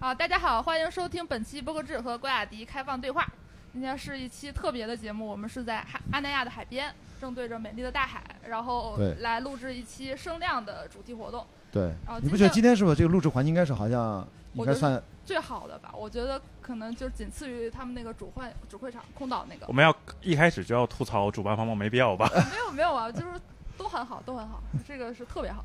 [0.00, 3.26] 好，大家好，欢迎收听本期波克志和郭雅迪开放对话。
[3.72, 15.92] 今天是一期特别的节目，我们是在海阿那亚的海边，正对着美丽的大海，然后来录制一期声量的主题活动，对然后，你不觉得今天是不是这个录制环境应该是好像应该算最好的吧？
[15.94, 19.72] 我觉得可能就仅次于他们那个主会主会场空岛那个我。
[19.72, 21.74] 们要一开始就要吐槽主办方吗？
[21.74, 22.28] 没必要吧？
[22.50, 23.40] 没有没有啊，就是
[23.80, 25.64] 都很好，都很好，这个是特别好。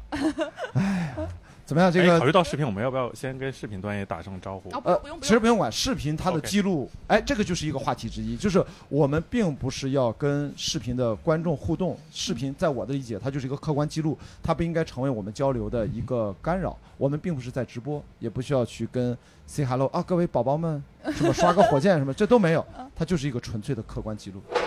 [0.76, 1.14] 哎
[1.66, 1.92] 怎么样？
[1.92, 4.70] 这个考虑到视频，我们要不要先跟视频端也打声招呼？
[4.70, 16.78] 啊，不呃不用，其实不用管视频它的记录，哎，这个就是一个话题之一，就是我们并不是要跟视频的观众互动，视频在我的理解，它就是一个客观记录，它不应该成为我们交流的一个干扰。
[16.98, 20.82] 我们并不是在直播，也不需要去跟 say hello 啊，各位宝宝们，
[21.14, 24.40] 什么刷个火箭什么，这都没有嗯，它就是一个纯粹的客观记录。
[24.54, 24.62] 而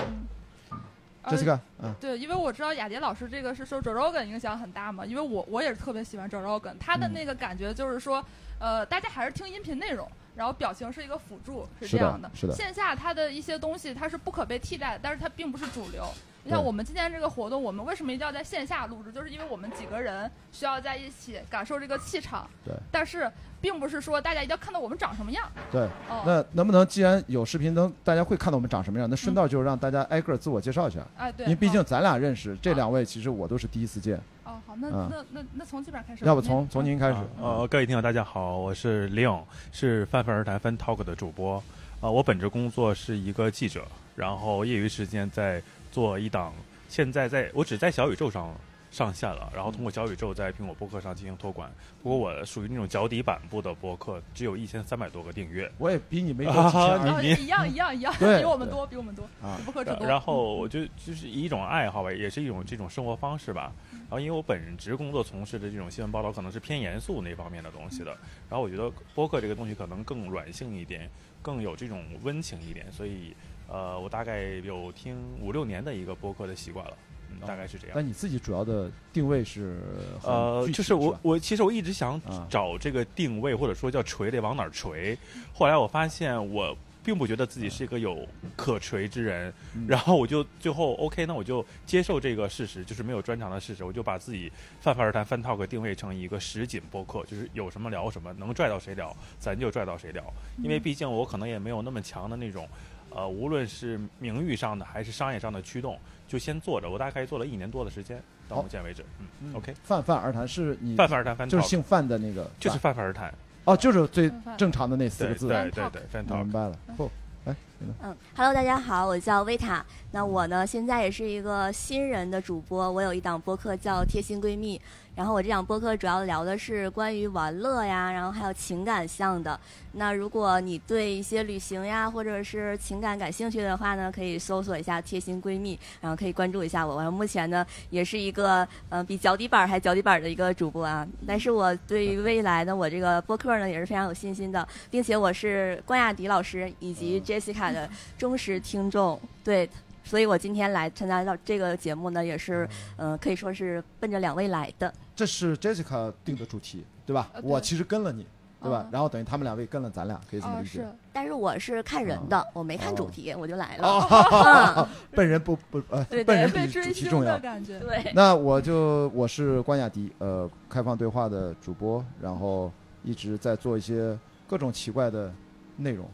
[1.29, 8.25] 这是个，嗯，对，因为我知道雅洁老师这个是受 Joe Rogan 影响很大嘛，因为我我也是特别喜欢 Joe Rogan，他的嗯那个感觉就是说，
[8.59, 12.31] 呃，大家还是听音频内容，然后表情是一个辅助，是这样的。
[12.35, 16.07] 是的线下它的一些东西它是不可被替代的，但是它并不是主流。
[16.45, 19.13] 你像我们今天这个活动，我们为什么一定要在线下录制？
[19.13, 22.49] 就是因为我们几个人需要在一起感受这个气场。
[22.65, 22.75] 对。
[22.91, 23.31] 但是
[23.61, 25.47] 并不是说大家一定要看到我们长什么样。
[25.71, 25.83] 对。
[26.09, 26.23] 哦。
[26.25, 29.09] 那能不能既然有视频，能大家会看到我们长什么样？
[29.11, 31.01] 那顺道嗯就让大家挨个儿自我介绍一下。
[31.17, 31.45] 哎，对。
[31.45, 36.25] 因为毕竟哦咱俩认识，这啊两位其实我都是第一次见，哦，好，那嗯那那那从这边开始。
[36.25, 37.61] 要不从从您开始啊？
[37.61, 41.63] 呃，各位听友大家好，我是李勇，是泛泛而谈 Fan Talk 的主播。
[42.01, 46.53] 啊，我本职工作是一个记者，然后业余时间在做一档，
[46.89, 48.55] 现在在我只在小宇宙上
[48.91, 51.71] 上线了，然后通过小宇宙在苹果播客上进行托管。
[52.03, 55.71] 不过我属于那种脚底板部的播客，只有一千三百多个订阅。
[55.77, 60.07] 我也比你没 多啊而已你哦一样一样一样，比我们多，比我们多，啊比不可只多。
[60.07, 63.73] 然后我就就是以一种爱好吧，也是一种这种生活方式吧。
[63.93, 68.17] 然后因为我本职工作从事的这种新闻报道可能是偏严肃那方面的东西的，
[68.49, 71.11] 然后我觉得播客这个东西可能更软性一点，
[71.43, 73.35] 更有这种温情一点，所以
[73.69, 76.97] 呃，我大概有听五六年的一个播客的习惯了，
[77.31, 77.93] 嗯，大概是这样。
[77.95, 79.79] 但你自己主要的定位是
[80.25, 85.17] 呃，就是我吧我其实我一直想啊找这个定位，或者说叫锤得往哪儿锤。
[85.53, 100.23] 后来我发现我并不觉得自己是一个有可锤之人，嗯然后我就最后 OK，那我就接受这个事实，就是没有专长的事实，我就把自己泛泛而谈 Fan Talk 定位成一个实景播客，就是有什么聊什么，能拽到谁聊，咱就拽到谁聊。
[100.63, 102.69] 因为毕竟我可能也没有那么强的那种，
[103.11, 106.89] 呃，无论是名誉上的还是商业上的驱动，就先做着。
[106.91, 116.53] 我大概做了一年多的时间，到目前为止，嗯嗯 o k 泛泛而谈是你泛泛而谈就是姓范的那个就是范泛泛而谈，哦，就是最正常的那四个字，对对对，Fan 明 Talk。
[116.53, 116.79] 白了。
[116.97, 117.11] 不，
[117.45, 119.85] 哎，嗯，Hello，大家好，我叫维塔。
[120.11, 124.79] 那我呢，现在也是一个新人的主播，我有一档播客叫《贴心闺蜜》，
[125.19, 129.59] 然后我这档播客主要聊的是关于玩乐呀，然后还有情感向的。
[129.95, 136.95] 那如果你对一些旅行呀或者是情感感兴趣的话呢，可以搜索一下“贴心闺蜜”，然后可以关注一下我。
[137.05, 149.69] 我目前呢也是一个呃比脚底板儿还脚底板儿的一个主播啊，但是我对于未来呢，我这个播客呢也是非常有信心的，并且我是关雅迪老师以及 Jessica 的忠实听众，对。
[150.09, 154.91] 所以我今天来参加到这个节目呢，也是，嗯、可以说是奔着两位来的。
[155.15, 157.31] 这是 Jessica 定的主题，对吧？
[157.43, 158.27] 我其实跟了你，
[158.63, 158.89] 对吧嗯？
[158.91, 160.89] 然后等于他们两位跟了咱俩，可以这么哦理解是。
[161.13, 163.87] 但是我是看人的，我没看主题，我就来了。
[163.87, 167.41] 哦， 本人不不呃，对对本人比被追星主题重要的。
[167.41, 167.79] 感觉。
[167.81, 172.73] 对，那我就我是关雅迪，呃，开放对话的主播，然后
[173.05, 175.31] 一直在做一些各种奇怪的
[175.77, 176.09] 内容，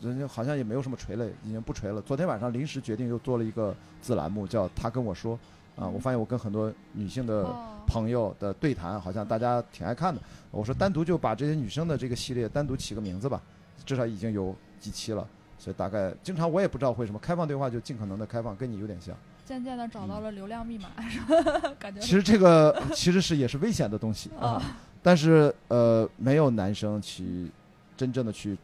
[0.00, 2.00] 人家好像也没有什么垂类，已经不垂了。
[2.00, 5.38] 昨天晚上临时决定又做了一个子栏目，叫他跟我说，
[5.76, 10.20] 啊，我发现我跟很多女性的哦朋友的对谈，好像大家挺爱看的。
[10.50, 13.40] 我说单独就把这些女生的这个系列单独起个名字吧，
[13.84, 15.26] 至少已经有几期了。
[15.58, 19.14] 所以大概经常我也不知道为什么开放对话就尽可能的开放，跟你有点像。
[19.44, 21.74] 渐渐的找嗯到了流量密码， 是吧？
[21.78, 24.62] 感觉其实这个其实是也是危险的东西啊哦，
[25.02, 27.50] 但是呃，没有男生去
[27.96, 28.56] 真正的去，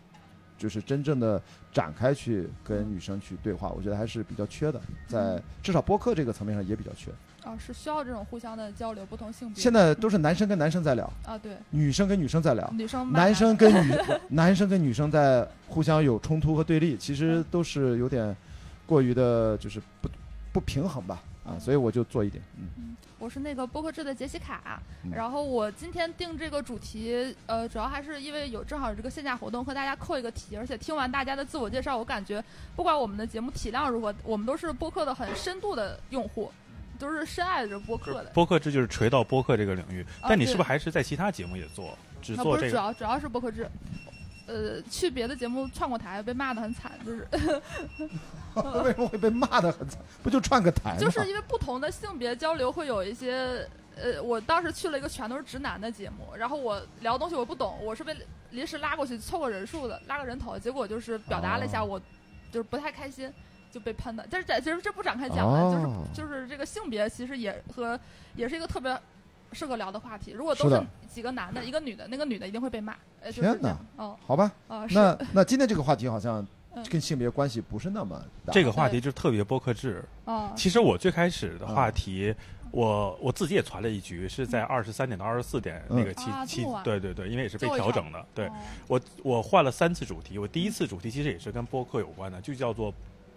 [0.58, 1.40] 就是真正的
[1.72, 7.10] 展开去跟女生去对话，我觉得还是比较缺的，在至少播客这个层面上也比较缺。
[7.44, 9.62] 啊，是需要这种互相的交流，不同性别。
[9.62, 13.12] 现在都是男生跟男生在聊，啊，对，女生跟女生在聊，女生。
[13.12, 13.94] 男生跟女
[14.30, 18.36] 男生跟女生在互相有冲突和对立，其实都是有点
[18.84, 20.08] 过于的，就是不
[20.52, 32.42] 不平衡吧啊，所以我就做一点，嗯我是那个播客制的杰西卡，嗯然后我今天定这个主题，呃，主要还是因为有正好有这个线下活动，和大家扣一个题，而且听完大家的自我介绍，我感觉
[32.74, 36.52] 不管我们的节目体量如何，我们都是播客的很深度的用户。
[36.98, 38.30] 都是深爱着播客的。
[38.32, 42.70] 播客制就是垂到播客这个领域，但你是不是还是在其他节目也做，只做这个？
[42.70, 43.68] 主要主要是播客制。
[44.46, 47.26] 呃，去别的节目串过台，被骂的很惨，就是
[48.84, 50.00] 为什么会被骂的很惨？
[50.22, 50.98] 不就串个台吗？
[51.00, 58.16] 就是因为不同的性别交流会有一些，呃，我当时去了一个全都是直男的节目，然后我聊东西我不懂，我是被
[58.50, 62.00] 临时拉过去凑个人数的，拉个人头，结果就是表达了一下哦我
[62.52, 63.28] 就是不太开心，
[63.72, 64.24] 就被喷的。
[64.30, 67.98] 但是这其实这不展开讲了，哦就是就是这个性别其实也和
[68.36, 68.96] 也是一个特别。
[69.56, 72.94] 适合聊的话题，如果都是几个男的，一个女的，那个女的一定会被骂。
[73.22, 73.86] 呃，就是天哪这样。
[73.96, 78.52] 哦，好吧，啊，是那 那今天这个话题好像嗯跟性别关系不是那么大。
[78.52, 80.04] 这个话题就是特别播客制。
[80.26, 82.34] 哦，其实我最开始的啊话题，
[82.70, 88.26] 我我自己也传了一局，是在二十三点到二十四点那个期期对对对，因为也是被调整的。
[88.34, 88.52] 对哦
[88.88, 92.92] 我我换了三次主题，我第一次主题其实也是跟播客有关的，就叫做。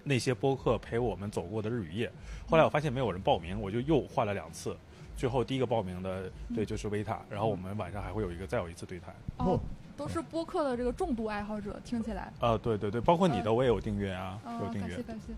[0.05, 2.09] 那些播客陪我们走过的日与夜，
[2.49, 4.75] 后来我发现没有人报名，我就又换了两次。
[5.19, 7.19] 最后第一个报名的，对，就是维塔。
[7.29, 9.13] 然后我们晚上还会有一个再有一次对谈。
[9.39, 9.59] 哦，
[9.97, 12.31] 都是播客的这个重度爱好者，听起来。
[12.39, 15.03] 啊，对对对，包括你的我也有订阅啊，有哦，订阅感谢。
[15.03, 15.33] 感谢。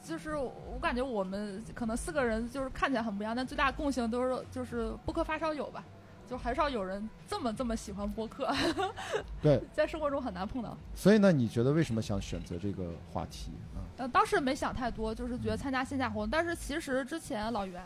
[0.00, 5.82] 就是我感觉我们可能四个人就是看起来很不一样，但最大的共性都是就是播客发烧友吧，
[6.30, 8.48] 就很少有人这么这么喜欢播客，
[9.42, 10.78] 对， 在生活中很难碰到。
[10.94, 13.82] 所以呢，你觉得为什么想选择这个话题啊？
[13.96, 17.82] 呃，当时没想太多，就是觉得参加线下活动，但是其实之前老袁。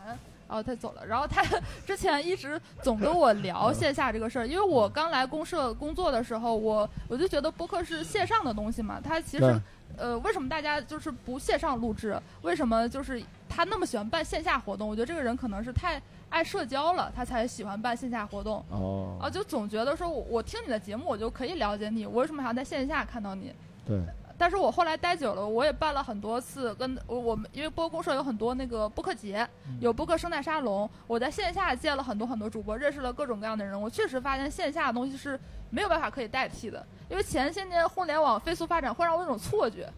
[0.48, 1.06] 哦，他走了。
[1.06, 1.44] 然后他
[1.86, 9.60] 之前一直总跟我聊线下这个事儿，因为我刚来公社工作的时候，我我就觉得播客是线上的东西嘛，他其实
[9.96, 12.20] 呃，为什么大家就是不线上录制？
[12.42, 14.88] 为什么就是他那么喜欢办线下活动？
[14.88, 18.64] 我觉得这个人可能是太爱社交了，他才喜欢办线下活动。
[18.70, 23.52] 哦，啊，就总觉得说我我听你的节目，我就可以了解你，我为什么还要在线下看到你？
[23.86, 23.98] 对，
[24.38, 29.46] 但是我后来待久了，我也办了很多次，跟我我们因为播公社有很多那个播客节，
[29.80, 33.78] 有播客生态沙龙，我在线下见了很多很多主播，认识了各种各样的人。
[33.78, 35.38] 我确实发现线下的东西是
[35.70, 39.92] 没有办法可以代替的，因为前些年互联网飞速发展会让我有种错觉，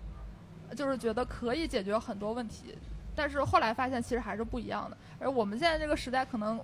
[0.75, 2.75] 就是觉得可以解决很多问题，
[3.15, 4.97] 但是后来发现其实还是不一样的。
[5.19, 6.59] 而我们现在这个时代可能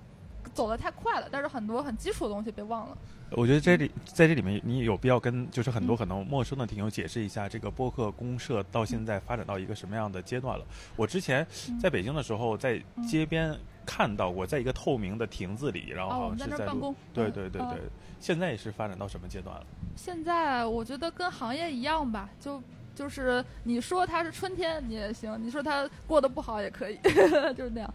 [0.54, 2.96] 走的太快了，但是很多很基础的东西被忘了。
[3.30, 10.64] 我觉得这里在这里面，你有必要跟就是很多嗯可能陌生的听友解释一下，这个播客公社到现在发展到一个什么样的阶段了。
[10.94, 13.52] 我之前嗯在北京的时候，在街边
[13.84, 16.66] 看到过，在一个透明的亭子里，然后是在
[17.12, 17.80] 对对对对，
[18.20, 19.66] 现在是发展到什么阶段了？
[19.96, 22.62] 现在我觉得跟行业一样吧，就
[22.94, 26.96] 就是你说它是春天你也行，你说它过得不好也可以，
[27.56, 27.94] 就是那样。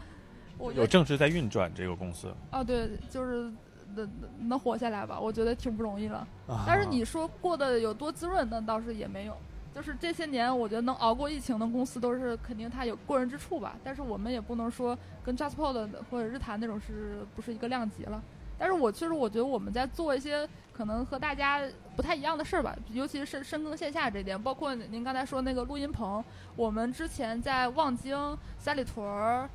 [0.62, 3.52] 我有正式在运转这个公司，啊，对，就是
[3.96, 4.10] 能
[4.42, 6.26] 能活下来吧，我觉得挺不容易了。
[6.48, 9.36] 啊但是你说过得有多滋润，那倒是也没有。
[9.74, 13.78] 就是这些年，我觉得能熬过疫情的公司都是肯定它有过人之处吧。
[13.84, 18.22] 但是我们也不能说跟 JustPod 或者日坛那种是不是一个量级了。
[18.58, 21.62] 但是我确实我觉得我们在做一些可能和大家
[21.96, 26.22] 不太一样的事儿吧，尤其是深深耕线下这点，包括您刚才说那个录音棚，
[26.58, 29.50] 我们之前在望京、三里屯儿。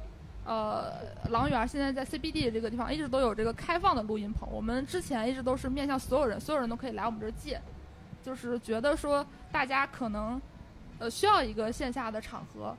[0.46, 0.92] 呃，
[1.30, 4.48] 郎园现在在 CBD 这个地方一直都有这个开放的录音棚。
[4.50, 7.60] 我们之前一直都是面向所有人，所有人都可以来我们这儿借，
[8.22, 10.40] 就是觉得说大家可能
[11.00, 12.76] 呃需要一个线下的场合，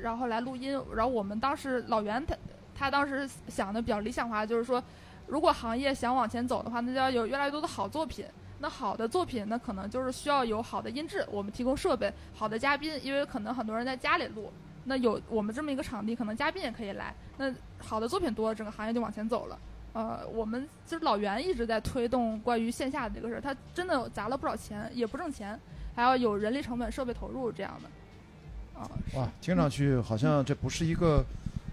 [0.00, 0.72] 然后来录音。
[0.94, 2.34] 然后我们当时老袁他
[2.74, 4.82] 他当时想的比较理想化，就是说
[5.26, 8.24] 如果行业想往前走的话，那就要有越来越多的好作品。
[8.58, 14.52] 那好的作品，那可能就是需要有好的音质，我们提供设备，好的嘉宾，因为可能很多人在家里录。
[14.84, 17.14] 那有我们这么一个场地，可能嘉宾也可以来。
[17.38, 19.58] 那好的作品多，整个行业就往前走了。
[19.92, 25.58] 呃，我们就是老袁一直在推动关于线下的这个事儿，他真的砸了不少钱，也不挣钱，
[25.94, 28.80] 还要有人力成本、设备投入这样的。
[28.80, 31.22] 啊、是哇，听上去好像这不是一个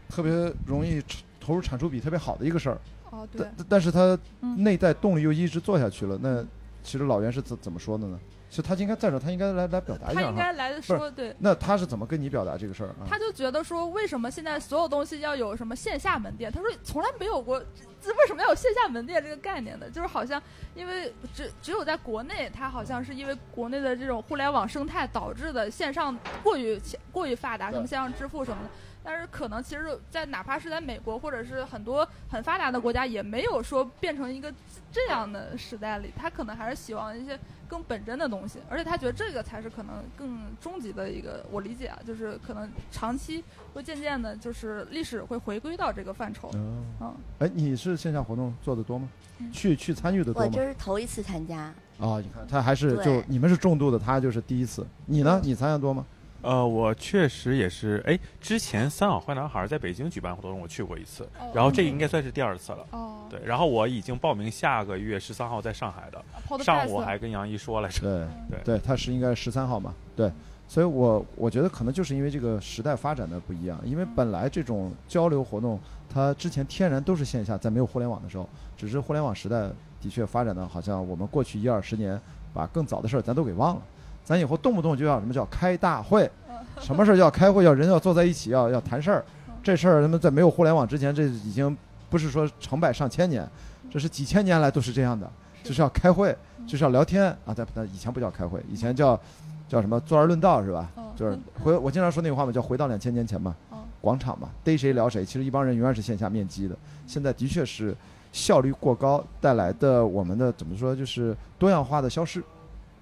[0.09, 0.31] 特别
[0.65, 1.01] 容易
[1.39, 2.77] 投入产出比特别好的一个事儿，
[3.09, 6.19] 哦，对但，但是它嗯内在动力又一直做下去了。
[6.21, 6.45] 那
[6.83, 8.19] 其实老袁是怎怎么说的呢？
[8.19, 10.21] 其实他应该在这儿，他应该来来表达一下。
[10.21, 13.05] 他应该来说，对，那他是怎么跟你表达这个事儿啊？
[13.07, 16.51] 他就觉得说，为什么现在所有东西要有什么线下门店？
[16.51, 17.59] 他说从来没有过，
[18.01, 19.89] 这为什么要有线下门店这个概念呢？
[19.89, 20.41] 就是好像
[20.73, 26.79] 因为只只有在国内，它好像是因为国内的这种互联网生态导致的线上过于
[27.11, 28.69] 过于发达，什么线上支付什么的。
[29.09, 34.53] 但是可能其实，在哪怕是在美国或者是很多很发达的国家，也没有说变成一个
[34.91, 37.37] 这样的时代里，他可能还是希望一些
[37.67, 46.51] 更本真的东西，而且他觉得这个才是可能更终极的一个，我理解啊，就是可能长期会渐渐的，就是历史会回归到这个范畴。
[46.53, 49.09] 嗯，嗯，哎，你是线下活动做的多吗？
[49.39, 50.63] 嗯去去参与的多吗我这？
[50.63, 54.85] 是头一次参加，啊，你看他还是就你们是重度的，他就是第一次。
[55.07, 55.41] 你呢？
[55.43, 56.05] 你参加多吗？
[56.41, 62.86] 呃，我确实也是，哎，之前三好坏男孩在北京举办活动，我去过一次，哦然后这个应该算是第二次了。
[62.91, 68.01] 哦，对，然后我已经报名下个月十三号在上海的上午还跟杨一说来着。
[68.01, 70.31] 对对对，他是应该十三号嘛，对，
[70.67, 75.79] 所以我我觉得可能就是因为这个时代发展的不一样，因为本来这种交流活动，
[76.10, 79.67] 它之前天然都是线下，在没有互联网的时候，只是互联网时代
[80.01, 82.19] 的确发展的好像我们过去一二十年
[82.53, 83.81] 把更早的事儿咱都给忘了，
[84.29, 86.29] 咱以后动不动就要什么叫开大会，
[86.79, 89.25] 什么事儿要开会，要人要坐在一起要要谈事儿，
[89.63, 91.75] 这事儿他们在没有互联网之前，这已经
[92.12, 93.43] 不是说成百上千年，
[93.89, 95.27] 这是几千年来都是这样的，
[95.63, 97.55] 就是要开会，就是要聊天啊。
[97.55, 99.19] 但但以前不叫开会，以前叫
[99.67, 100.91] 叫什么坐而论道是吧？
[100.95, 105.25] 嗯就是回我经常说那句话嘛，叫回到两千年前嘛，嗯广场嘛，逮谁聊谁。
[105.25, 107.98] 其实一帮人永远是线下面基的，现在的确是
[108.31, 112.43] 效率过高带来的我们的怎么说就是多样化的消失。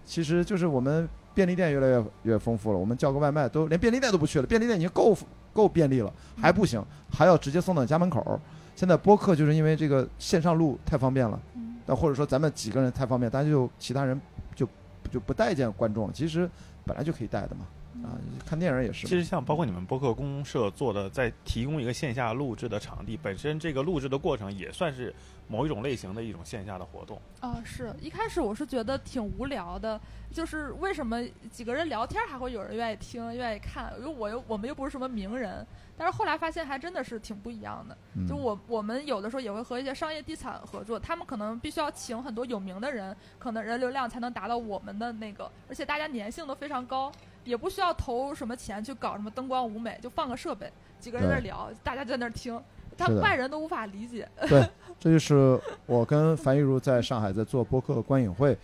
[0.08, 5.16] 其实就是我们便利店越来越越丰富了，我们叫个外卖都连便利店都不去了，便利店已经够
[5.54, 6.12] 够便利了，
[6.42, 8.42] 还不行，还要直接送到你家门口。
[8.76, 14.20] 现在播客就是因为这个线上录太方便了，嗯那或者说咱们几个人太方便，大家就其他人
[14.56, 14.68] 就
[15.12, 16.14] 就不待见观众了。
[16.14, 16.50] 其实
[16.86, 17.66] 本来就可以带的嘛，
[18.08, 19.08] 啊，看电影也是。
[19.08, 25.14] 其实像包括你们播客公社做的，在提供一个线下录制的场地，本身这个录制的过程也算是
[25.48, 27.22] 某一种类型的一种线下的活动。
[27.40, 30.00] 啊，是一开始我是觉得挺无聊的，
[30.32, 33.94] 就是为什么几个人聊天还会有人愿意听、愿意看？
[34.00, 37.98] 因为我又我们又不是什么名人，但是后来发现还真的是挺不一样的。
[38.16, 47.12] 嗯就我我们有的时候也会和一些商业地产合作，他们可能必须要请很多有名的人，可能人流量才能达到我们的那个，而且大家粘性都非常高，
[47.44, 52.60] 也不需要投什么钱去搞什么灯光舞美，就放个设备，几个人在那儿聊，大家就在那儿听，
[52.98, 54.28] 他外人都无法理解。
[54.48, 54.68] 对，
[55.00, 58.58] 这就是我跟樊玉茹在上海在做播客观影会，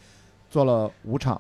[0.50, 1.40] 做了五场，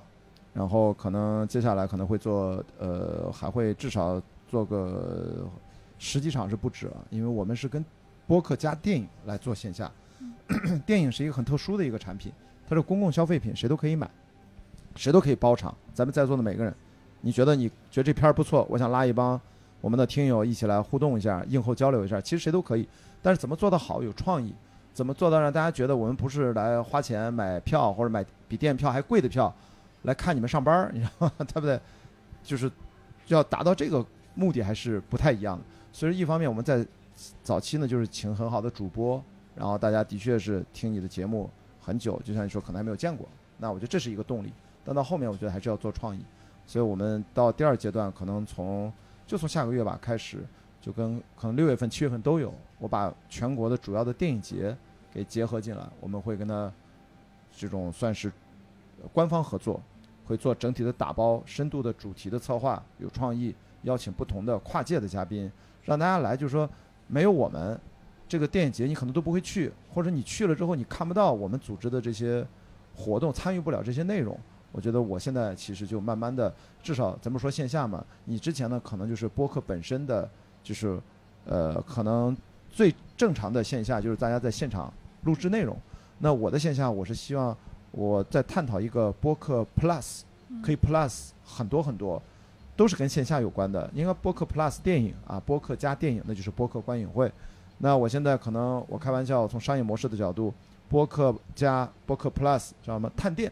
[0.53, 5.45] 然后可能接下来可能会做呃还会至少做个
[5.97, 7.83] 十几场是不止了，因为我们是跟
[8.27, 9.91] 播客加电影来做线下，
[10.85, 12.31] 电影是一个很特殊的一个产品，
[12.69, 14.09] 它是公共消费品，谁都可以买，
[14.95, 15.75] 谁都可以包场。
[15.93, 16.73] 咱们在座的每个人，
[17.21, 19.39] 你觉得你觉得这片儿不错，我想拉一帮
[19.83, 22.87] 我们的听友一起来互动一下，映后交流一下，其实谁都可以。
[23.21, 24.55] 但是怎么做得好，有创意，
[24.93, 29.53] 怎么做到让大家觉得我们不是来花钱买票或者买比电影票还贵的票
[30.03, 31.33] 来看你们上班儿，你知道吗？
[31.45, 31.77] 对不对？
[32.41, 32.71] 就是
[33.27, 35.63] 要达到这个目的还是不太一样的。
[35.91, 36.87] 所以一方面我们在
[37.43, 39.21] 早期呢，就是请很好的主播，
[39.53, 41.49] 然后大家的确是听你的节目
[41.81, 44.53] 很久，就像你说可能还没有见过，那我觉得这是一个动力。
[44.85, 46.23] 但到后面我觉得还是要做创意，
[46.65, 48.91] 所以我们到第二阶段可能从
[49.25, 50.43] 就从下个月吧开始。
[50.81, 54.75] 就跟可能六月份、七月份都有，我把全国的主要的电影节
[55.09, 56.69] 给结合进来，我们会跟他
[57.55, 58.29] 这种算是
[59.13, 59.81] 官方合作，
[60.25, 65.49] 会做整体的打包、深度的主题的策划，有创意，邀请不同的跨界的嘉宾，
[65.83, 66.69] 让大家来，就是说
[67.07, 67.79] 没有我们
[68.27, 72.45] 这个电影节，你可能都不会去，或者你去了之后你看不到我们组织的这些
[72.93, 74.37] 活动，参与不了这些内容。
[74.73, 80.29] 我觉得我现在其实就慢慢的，至少咱们说线下嘛，你之前呢可能就是播客本身的。
[80.63, 80.97] 就是，
[81.43, 82.33] 呃，可能
[82.69, 85.77] 最正常的线下就是大家在现场录制内容。
[86.19, 87.53] 那我的线下，我是希望
[87.91, 90.21] 我在探讨一个播客 Plus，
[90.63, 92.21] 可以 Plus 很多很多，
[92.77, 93.91] 都是跟线下有关的。
[93.93, 97.29] 应该播客 Plus 电影啊，播客加电影，那就是播客观影会。
[97.79, 100.53] 那我现在可能我开玩笑，从商业模式的角度，
[100.87, 103.11] 播客加播客 Plus 叫什么？
[103.17, 103.51] 探店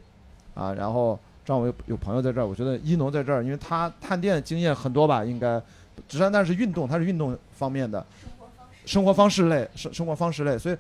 [0.54, 5.62] 啊，然后正好我有有朋友在这儿，我觉得一农在这儿，因为他探店经验很多吧，应该。
[6.08, 8.04] 只是但是运动，它是运动方面的，
[8.86, 10.76] 生活方式类，生生活方式类，所以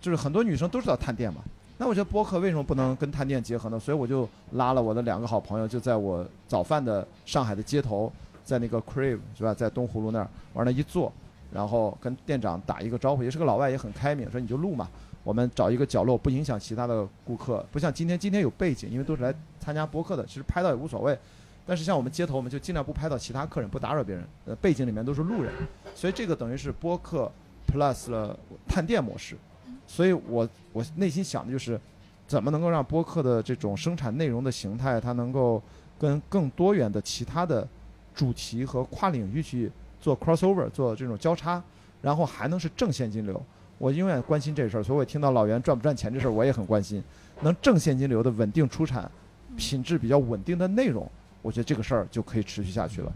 [0.00, 1.40] 就是很多女生都知道探店嘛。
[1.78, 3.78] 那我觉得播客为什么不能跟探店结合呢？
[3.78, 8.12] 所以我就拉了我的两个好朋友，就在我早饭的上海的街头，
[8.44, 11.10] 在那个 Crave 是吧，在东葫芦那儿往那一坐，
[11.52, 14.88] 然后跟店长打一个招呼，也是个老外，也很开明，说你就录嘛，
[15.28, 21.18] 我们找一个角落，不影响其他的顾客，不像今天，今天有背景，因为都是来参加播客的，其实拍到也无所谓。
[21.66, 24.24] 但是像我们街头，我们就尽量不拍到其他客人，不打扰别人。
[24.46, 25.52] 呃，背景里面都是路人，
[25.94, 27.30] 所以这个等于是播客
[27.70, 28.34] plus 了
[28.66, 29.36] 探店模式。
[29.86, 31.78] 所以我我内心想的就是，
[32.26, 35.62] 怎么能够让播客的这种生产内容的形态，它能够
[35.98, 37.68] 跟更多元的其他的
[38.14, 39.70] 主题和跨领域去
[40.00, 41.62] 做 crossover，做这种交叉，
[42.00, 43.44] 然后还能是正现金流。
[43.78, 47.02] 我永远关心这事儿，所以我听到老袁赚不赚钱这事儿，我也很关心。
[47.40, 49.10] 能挣现金流的稳定出产，
[49.56, 51.08] 品质比较稳定的内容。
[51.42, 53.12] 我觉得这个事儿就可以持续下去了。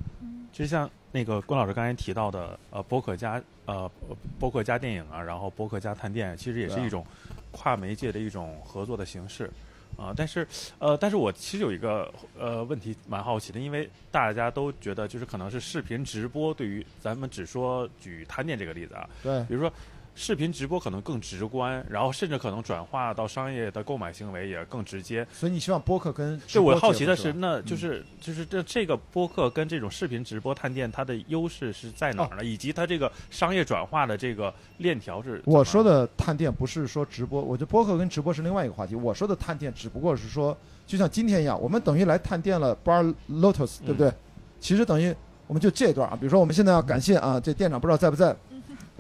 [0.53, 3.91] 就像那个关老师刚才提到的，呃，播客加呃
[4.39, 7.05] 播客加电影啊，然后播客加探店，其实也是一种
[7.51, 9.51] 跨媒介的一种合作的形式。
[9.95, 19.71] 啊，但是，呃，但是我其实有一个呃问题蛮好奇的，因为大家都觉得就是可能是视频直播对于咱们只说举探店这个例子啊，对，比如说
[20.15, 25.27] 视频直播可能更直观，然后甚至可能转化到商业的购买行为也更直接。
[25.33, 32.45] 所以你希望播客跟直对我好奇的是，那就是就是这这个播客跟这种视频直播探店，它的优势是在哪儿呢？
[32.45, 38.95] 以及它这个商业转化的这个链条是我说的探店不是说直播，我觉得播客跟直播是另外一个话题。
[38.95, 44.13] 我说的探店只不过是说，就像今天一样，我们等于来探店了 Bar Lotus，对不对？
[44.61, 45.15] 其实等于
[45.47, 48.52] 我们就这一段啊，比如说我们现在要感谢啊，这店长不知道在不在，我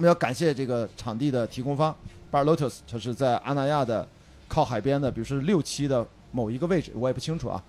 [0.03, 1.95] 我们要感谢这个场地的提供方
[2.29, 4.05] Bar Lotus，它是在阿那亚的
[4.49, 7.63] 靠海边的，比如说六期的某一个位置，我也不清楚啊。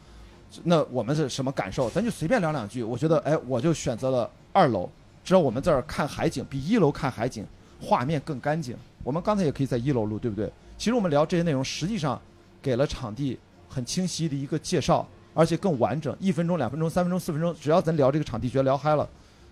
[0.64, 1.88] 那我们是什么感受？
[1.92, 2.82] 咱就随便聊两句。
[2.82, 4.90] 我觉得，哎，我就选择了二楼，
[5.24, 7.46] 只要我们这儿看海景，比一楼看海景
[7.80, 8.76] 画面更干净。
[9.04, 10.52] 我们刚才也可以在一楼录，对不对？
[10.76, 12.20] 其实我们聊这些内容，实际上
[12.64, 13.38] 给了场地
[13.70, 16.18] 很清晰的一个介绍，而且更完整。
[16.20, 19.08] 一分钟、两分钟、三分钟、四分钟，只要咱聊这个场地，觉得聊嗨了，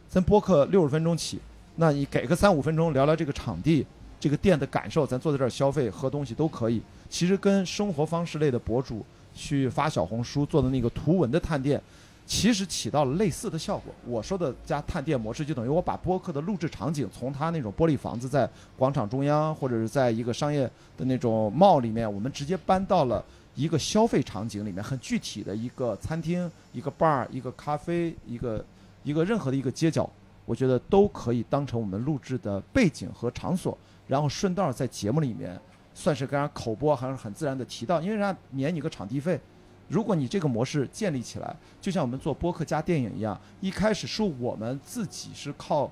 [0.10, 1.40] 咱播客六十分钟起，
[1.76, 3.86] 那你给个三五分钟聊聊这个场地、
[4.20, 6.82] 这个店的感受，咱坐在这儿消费喝东西都可以。
[7.10, 11.82] 其实跟生活方式类的博主去发小红书做的那个图文的探店，
[12.26, 13.94] 其实起到了类似的效果。
[14.06, 23.24] 我说的加探店模式，就等于我把播客的录制场景从它那种玻璃房子在广场中央，或者是在一个商业的那种 mall 里面，我们直接搬到了
[23.56, 28.64] 一个消费场景里面，很具体的一个餐厅、一个 bar、一个咖啡、一个
[29.04, 30.10] 一个任何的一个街角，
[30.46, 35.60] 我觉得都可以当成我们录制的背景和场所，然后顺道在节目里面
[35.94, 39.40] 算是跟人家口播，还是很自然的提到，因为人家免你个场地费。
[39.88, 45.92] 如果你这个模式建立起来，就像我们做播客加电影一样，一开始是我们自己是靠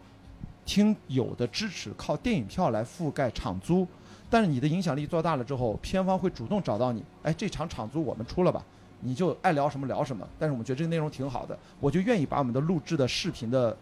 [0.66, 3.86] 听友的支持，靠电影票来覆盖场租。
[4.30, 8.64] 但是你的影响力做大了之后，片方会主动找到你，哎，这场场租我们出了吧，
[9.02, 10.26] 你就爱聊什么聊什么。
[10.38, 13.76] 但是我们觉得这个内容挺好的，我就愿意把我们的录制的视频的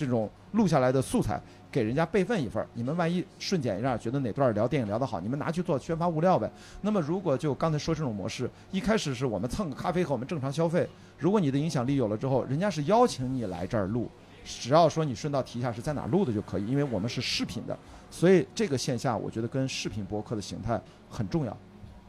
[0.00, 1.38] 这种录下来的素材
[1.70, 2.66] 给人家备份一份儿。
[2.72, 6.50] 你们万一顺剪一下，觉得哪段聊电影聊得好，你们拿去做宣发物料呗。
[6.80, 14.10] 那么如果就刚才说这种模式，一开始是我们蹭个咖啡和我们正常消费，如果你的影响力有了之后，人家是邀请你来这儿录，
[14.44, 17.78] 只要说你顺道提一下是在哪录的就可以，因为我们是视频的，
[18.10, 21.54] 所以这个线下我觉得跟视频博客的形态很重要，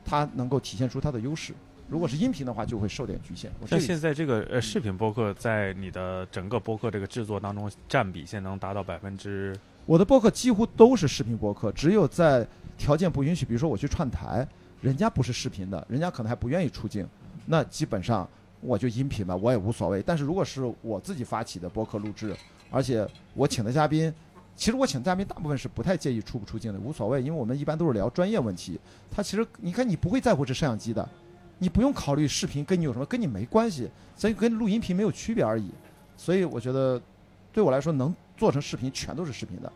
[0.05, 1.53] 它能够体现出它的优势。
[1.91, 3.51] 如果是音频的话，就会受点局限。
[3.59, 9.53] 我这个像现在这个呃视频播客在你的整个播客这个制作当中占比，现在能达到百分之
[9.85, 14.47] 我的播客几乎都是视频播客，只有在条件不允许，比如说我去串台，
[14.79, 17.05] 人家不是视频的，人家可能还不愿意出镜，
[17.45, 18.25] 那基本上
[18.61, 20.01] 我就音频吧，我也无所谓。
[20.01, 22.33] 但是如果是我自己发起的播客录制，
[22.69, 24.13] 而且我请的嘉宾，
[24.55, 28.79] 其实我请的嘉宾大部分是不太介意出不出镜的，无所谓，因为我们一般都是聊专业问题。
[29.13, 31.07] 他其实你看，你不会在乎这摄像机的，
[31.61, 35.69] 你不用考虑视频跟你有什么，跟你没关系，所以跟录音频没有区别而已。
[36.17, 36.99] 所以我觉得，
[37.53, 39.71] 对我来说，能做成视频全都是视频的，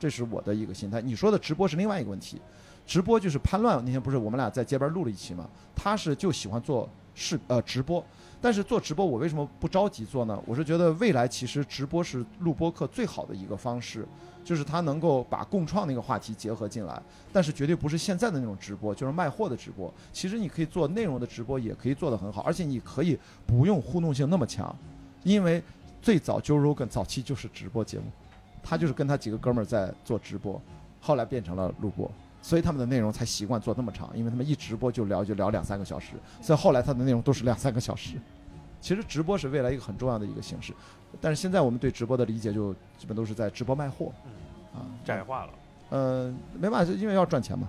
[0.00, 1.00] 这是我的一个心态。
[1.00, 2.40] 你说的直播是另外一个问题，
[2.84, 8.04] 直播就是潘乱那天不是我们俩在街边录了一期嘛，他是就喜欢做视呃直播，
[8.40, 10.36] 但是做直播我为什么不着急做呢？
[10.44, 14.04] 我是觉得未来其实直播是录播课最好的一个方式，
[14.48, 19.92] 就是他能够把共创那个话题结合进来，但是绝对不是现在的那种直播，就是卖货的直播。
[20.10, 24.74] 其实你可以做内容的直播，也可以做得很好，而且你可以不用互动性那么强，
[25.22, 25.62] 因为
[26.00, 28.04] 最早 Joe Rogan 早期就是直播节目，
[28.62, 30.58] 他就是跟他几个哥们儿在做直播，
[30.98, 32.10] 后来变成了录播。
[32.40, 38.14] 所以他们的内容才习惯做那么长，因为他们一直播就聊就聊两三个小时，所以后来他的内容都是两三个小时。
[38.80, 40.72] 其实直播是未来一个很重要的一个形式，
[41.20, 44.12] 但是现在我们对直播的理解就基本都是在直播卖货，
[44.74, 45.52] 啊，窄化了。
[45.90, 47.68] 呃，没办法，因为要赚钱嘛。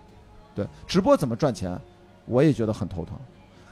[0.54, 1.80] 对，直播怎么赚钱，
[2.25, 3.17] 我也觉得很头疼。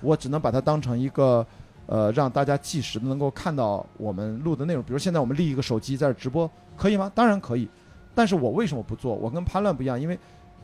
[0.01, 1.45] 我只能把它当成一个，
[1.85, 4.81] 呃，让大家即时能够看到我们录的内容。
[4.81, 7.11] 比如现在我们立一个手机在这直播，可以吗？
[7.13, 7.67] 当然可以。
[8.15, 9.13] 但是我为什么不做？
[9.13, 10.17] 我跟潘乱不一样，因为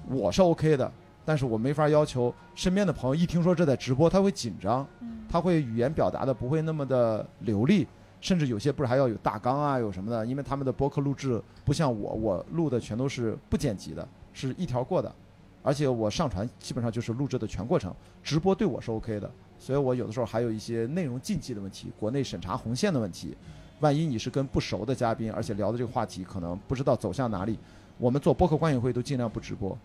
[0.08, 0.90] 我是 OK 的，
[1.26, 4.88] 但是我没法要求身边的朋友一听说这在直播，他会紧张，
[5.30, 7.86] 他会语言表达的不会那么的流利。
[8.24, 10.26] 甚至有些不是还要有大纲啊，有什么的？
[10.26, 15.14] 因为他们的播客录制不像我，我录的全都是不剪辑的，是一条过的，
[15.62, 17.94] 而且我上传基本上就是录制的全过程。
[18.24, 23.36] 直播对我是 OK 的，所以我有的时候还有一些内容禁忌的问题，国内审查红线的问题。
[23.82, 27.60] 万一你是跟不熟的嘉宾，而且聊的这个话题可能不知道走向哪里，
[27.98, 29.78] 我们做播客观影会都尽量不直播，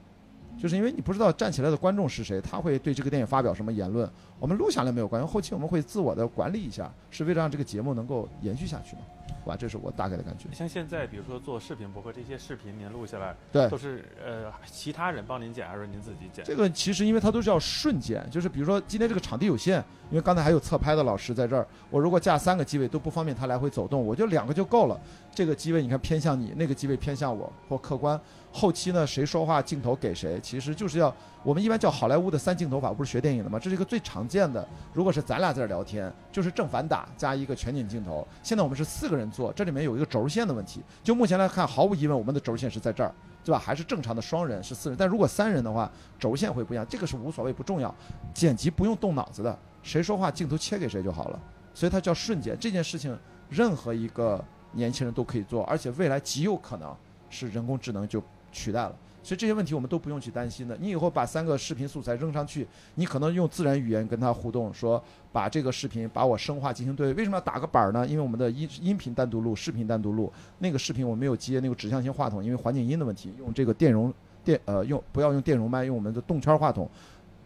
[0.60, 9.02] 就是因为你不知道站起来的观众是谁，他会对这个电影发表什么言论，我们录下来没有关系，后期我们会自我的管理一下，是为了让这个节目能够延续下去嘛。
[9.44, 9.56] 好吧？
[9.56, 10.48] 这是我大概的感觉。
[10.52, 16.44] 像现在，比如说做视频博客，这些视频您录下来，对都是呃其他人帮您剪，还是您自己剪？
[16.44, 24.98] 这个其实因为它都是要瞬剪，就是比如说今天这个场地有限，因为刚才还有侧拍的老师在这儿，我如果架三个机位都不方便他来回走动，我就两个就够了。
[25.34, 28.20] 这个机位你看偏向你，那个机位偏向我，或客观。
[28.58, 33.56] 后期呢，谁说话镜头给谁，其实就是要我们一般叫好莱坞的三镜头法，不是学电影的吗？
[33.56, 34.66] 这是一个最常见的。
[34.92, 38.26] 如果是咱俩在这儿聊天，就是正反打加一个全景镜头。
[38.42, 40.82] 现在我们是四个人做，这里面有一个轴线的问题。
[41.04, 43.58] 就目前来看，毫无疑问，我们的轴线是在这儿，对吧？
[43.58, 46.84] 还是正常的双人是四人，但如果三人的话，轴线会不一样。
[46.88, 47.94] 这个是无所谓，不重要。
[48.34, 51.40] 剪辑不用动脑子的，谁说话镜头切给谁就好了。
[51.72, 52.58] 所以它叫瞬间。
[52.58, 53.16] 这件事情，
[53.48, 56.92] 任何一个年轻人都可以做，而且未来极有可能
[57.30, 58.20] 是人工智能就
[58.52, 58.94] 取代了。
[59.20, 60.74] 所以这些问题我们都不用去担心的。
[60.80, 67.12] 你以后把三个视频素材扔上去，你可能用自然语言跟它互动，说把这个视频把我声画进行对。
[67.12, 68.06] 为什么要打个板儿呢？
[68.06, 70.32] 因为我们的音音频单独录，视频单独录。
[70.60, 76.88] 那个视频我没有接那个指向性话筒，因为环境音的问题，用这个电容电呃用不要用电容麦，用我们的动圈话筒，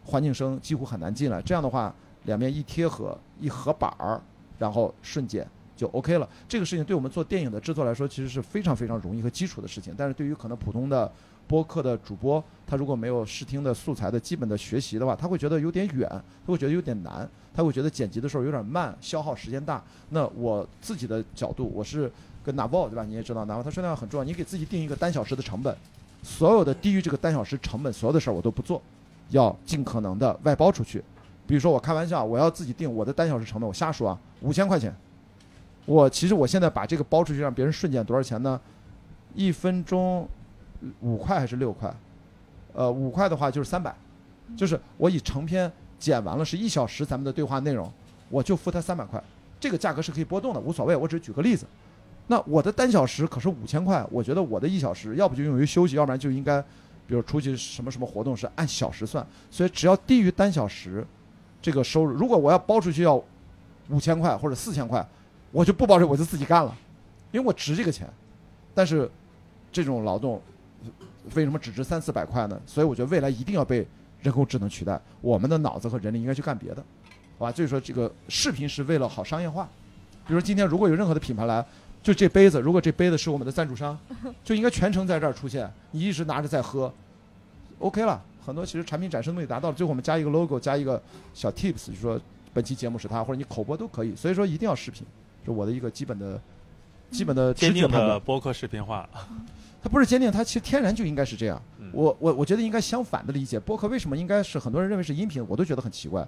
[0.05, 1.41] 环境声几乎很难进来。
[1.41, 4.21] 这样的话，两边一贴合一合板儿，
[4.57, 6.27] 然后瞬间就 OK 了。
[6.47, 9.93] 这个事情对我们做电影的制作来说，其实是非常非常容易和基础的事情。
[9.97, 11.11] 但是对于可能普通的
[11.47, 19.83] 播客的主播，他如果没有视听的素材的基本的学习的话，他会觉得有点远，他会觉得有点难，他会觉得剪辑的时候有点慢，消耗时间大。
[20.09, 22.11] 那我自己的角度，我是
[22.43, 23.03] 跟 Navo 对吧？
[23.03, 25.75] 你也知道，Navo 他说那样很重要，你给自己定一个单小时的成本，
[26.21, 28.81] 所有的低于这个单小时成本所有的事儿我都不做，
[29.31, 31.03] 要尽可能的外包出去。
[31.45, 34.95] 比如说我开玩笑，我要自己定我的单小时成本，我瞎说啊，五千块钱。
[35.85, 38.59] 我其实我现在把这个包出去让别人瞬间多少钱呢？
[39.35, 40.27] 一分钟
[41.01, 41.93] 五块还是六块？
[42.73, 43.93] 呃，五块的话就是三百，
[44.55, 47.91] 就是我以成片剪完了是一小时咱们的对话内容，
[48.29, 49.21] 我就付他三百块，
[49.59, 50.95] 这个价格是可以波动的，无所谓。
[50.95, 51.65] 我只是举个例子。
[52.27, 56.61] 那我的单小时可是五千块，我觉得我的一小时要不就用于休息，要不然就应该，
[57.05, 61.05] 比如出去什么什么活动是按小时算，所以只要低于单小时
[61.61, 63.21] 这个收入，如果我要包出去要
[63.89, 65.05] 五千块或者四千块，
[65.53, 66.75] 我就不包这，我就自己干了，
[67.31, 68.09] 因为我值这个钱。
[68.73, 69.09] 但是
[69.71, 70.41] 这种劳动
[71.35, 72.59] 为什么只值三四百块呢？
[72.65, 73.87] 所以我觉得未来一定要被
[74.21, 76.83] 人工智能取代，我们的脑子和人力应该去干别的，
[77.37, 77.51] 好吧？
[77.51, 79.69] 所以说这个视频是为了好商业化。
[80.25, 81.63] 比如说今天如果有任何的品牌来，
[82.01, 83.97] 就这杯子，如果这杯子是我们的赞助商，
[84.43, 86.91] 就应该全程在这儿出现，你一直拿着在喝
[87.79, 88.21] ，OK 了。
[88.45, 91.01] 很多其实产品展示的目的达到了，最后我们加一个 logo，加一个
[91.33, 92.19] 小 tips，就说
[92.53, 94.13] 本期节目是它，或者你口播都可以。
[94.15, 95.05] 所以说一定要视频，
[95.45, 96.39] 是我的一个基本的、
[97.11, 97.87] 基本的坚定。
[97.89, 99.07] 的播客视频化，
[99.81, 101.61] 它不是坚定，它其实天然就应该是这样。
[101.79, 106.27] 嗯我我我觉得应该相反的理解，播客为什么应该是很多人认为是音频，我都觉得很奇怪。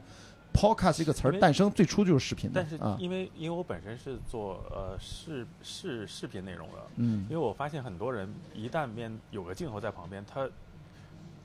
[0.54, 10.48] Podcast 这个词儿诞生最初就是视频的但是啊，因为因为我本身是做呃视视视频内容的，嗯因为我发现很多人一旦面有个镜头在旁边，他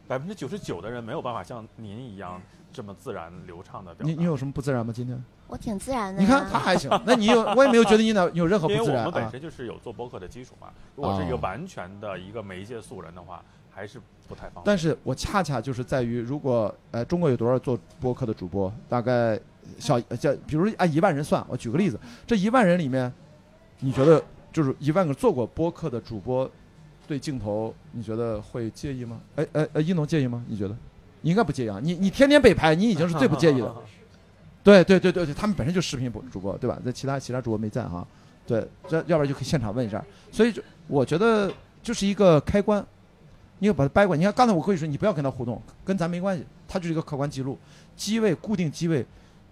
[0.06, 2.40] 百分之九十九的人没有办法像您一样
[2.72, 4.08] 这么自然流畅的表达。
[4.08, 4.92] 你你有什么不自然吗？
[4.94, 6.26] 今天我挺自然的呀。
[6.26, 9.02] 你看他还行，那你有我也没有觉得你哪有任何不自然因为我。
[9.02, 14.62] 们本身就是有做播客的基础嘛，如果是一个哦完全的一个媒介素人的话，还是不太方便。
[14.64, 19.38] 但是我恰恰就是在于，如果呃中国有多少做播客的主播，大概
[19.78, 23.12] 小呃叫比如按一万人算，我举个例子，这一万人里面，
[23.80, 26.48] 你觉得就是一万个做过播客的主播，
[27.08, 29.20] 对镜头你觉得会介意吗？
[29.36, 30.44] 哎哎哎，一农介意吗？
[30.46, 30.76] 你觉得？
[31.22, 33.74] 你应该不介意啊，你你天天被拍，你已经是最不介意的。
[34.62, 36.78] 对对对对对，他们本身就视频主主播，对吧？
[36.84, 38.06] 那其他其他主播没在哈，
[38.46, 40.04] 对，这要不然就可以现场问一下。
[40.30, 42.84] 所以就我觉得就是一个开关，
[43.58, 44.18] 你要把它掰过来。
[44.18, 47.58] 你看刚才我可以说你不要跟他互动，跟咱没关系，它就是一个客观记录，
[47.96, 49.04] 机位固定机位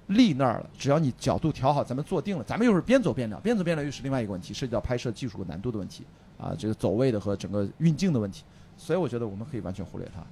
[0.09, 6.05] 立那儿了，只要你角度调好，咱们坐定了，咱们又是边走边聊，边走边聊又是另外一个问题，涉及到拍摄技术和难度的问题
[6.39, 8.43] 啊，这个走位的和整个运镜的问题。
[8.77, 10.23] 所以我觉得我们可以完全忽略它，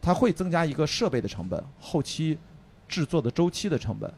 [0.00, 2.38] 它会增加一个设备的成本，后期
[2.88, 4.12] 制作的周期的成本。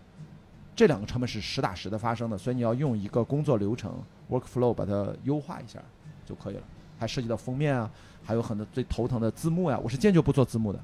[0.74, 3.92] 这两个成本是实打实的发生的，所以你要用一个工作流程
[4.31, 5.79] workflow 把它优化一下
[6.26, 6.62] 就可以了。
[6.98, 7.90] 还涉及到封面啊，
[8.24, 10.79] 还有很多最头疼的字幕呀、我是坚决不做字幕的，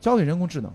[0.00, 0.72] 交给人工智能，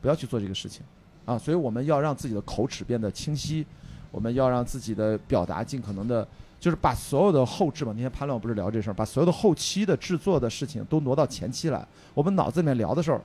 [0.00, 0.84] 不要去做这个事情
[1.24, 1.38] 啊。
[1.38, 3.66] 所以我们要让自己的口齿变得清晰，
[4.10, 6.26] 我们要让自己的表达尽可能的，
[6.60, 7.92] 就是把所有的后置嘛。
[7.94, 11.84] 那天潘乱不是聊这事儿，把所有的后期的制作的事情都挪到前期来。
[12.14, 13.20] 我们脑子里面聊的时候，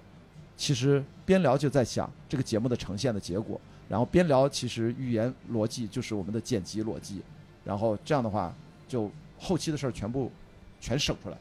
[0.58, 7.22] 其实边聊就在想这个节目的呈现的结果，然后边聊其实语言逻辑就是我们的剪辑逻辑，
[7.63, 8.54] 然后这样的话
[8.88, 10.32] 就后期的事儿全部
[10.82, 11.38] 全省出来。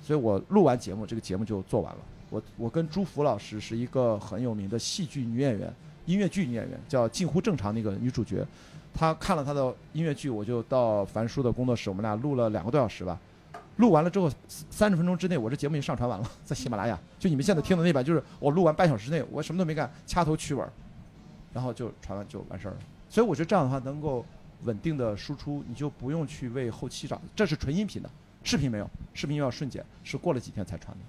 [0.00, 2.00] 所以我录完节目，这个节目就做完了。
[2.30, 5.72] 我我跟朱福老师是一个很有名的戏剧女演员，
[6.04, 8.46] 音乐剧女演员，叫近乎正常那个女主角。
[8.94, 13.18] 她看了她的音乐剧，我就到樊叔的工作室，我们俩录了两个多小时吧。
[13.76, 16.98] 录完了之后，三十分钟之内，我这节目已经上传完了， 在喜马拉雅。
[17.18, 20.64] 就你们现在听的那版，就是我录完半小时内，我什么都没干，掐头去尾，
[21.52, 22.78] 然后就传完就完事儿了。
[23.08, 24.24] 所以我觉得这样的话能够
[24.64, 28.10] 稳定的输出，你就不用去为后期找，这是纯音频的，
[28.42, 31.04] 视频没有，视频要瞬间，是过了几天才传的。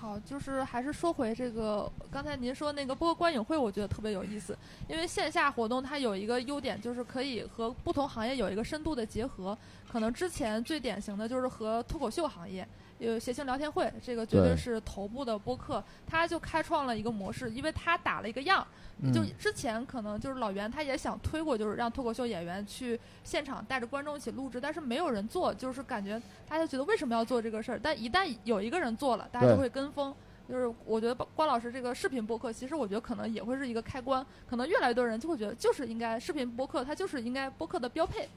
[0.00, 4.56] 好，就是还是说回这个刚才您说那个播观影会，我觉得特别有意思，
[4.88, 9.58] 因为线下活动它有一个优点，就是可以和不同行业有一个深度的结合。
[9.90, 12.66] 可能之前最典型的就是和脱口秀行业
[12.98, 18.66] 有谐星聊天会，这个绝对对是头部的播客，他就开创了一个模式，因为他打了一个样。
[19.14, 27.80] 就嗯之前可能就是老袁他也想推过，就是让脱口秀演员去现场带着观众一起录制，但是没有人做，就是感觉大家觉得为什么要做这个事儿？
[27.80, 30.14] 但一旦有一个人做了，大家就会跟风。
[30.48, 38.28] 就是我觉得关老师这个视频播客，其实我觉得可能也会是一个开关，可能越来越多人就会觉得就是应该视频播客，它就是应该播客的标配。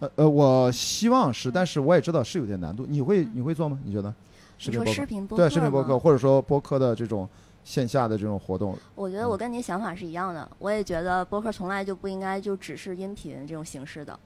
[0.00, 2.84] 呃呃，我希望是，但是我也知道是有点难度。
[2.88, 3.78] 你会你会做吗？
[3.84, 4.12] 你觉得？
[4.58, 7.26] 视你说频播客视频播客对视频播客，或者说播客的这种
[7.64, 14.18] 线下的这种活动，我觉得嗯我跟您想法是一样的，我也觉得播客从来就不应该就只是音频这种形式的。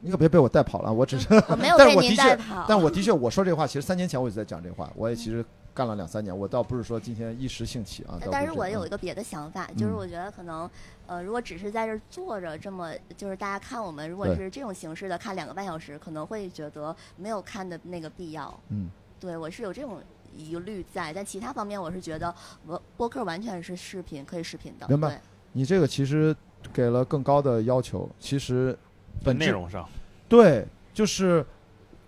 [0.00, 0.92] 你可别被我带跑了。
[0.92, 8.18] 我只是，我没有 被您带跑，但我的确我说这话，其实三年前我就在讲这话，我也其实干了两三年，我倒不是说今天一时兴起啊。
[8.30, 10.68] 但是我有一个别的想法，就是嗯我觉得可能，
[11.06, 18.60] 呃，如果只是在这儿坐着这么，就是大家看我们，如果是这种形式的看两个半小时，可能会觉得没有看的那个必要。
[18.68, 20.02] 嗯，对我是有这种
[20.36, 22.34] 疑虑在，但其他方面我是觉得
[22.66, 24.88] 播播客完全是视频，可以视频的。
[24.88, 25.20] 明白
[25.52, 26.34] 你这个其实
[26.72, 28.76] 给了更高的要求，其实
[29.24, 29.88] 本内容上，
[30.28, 31.44] 对，就是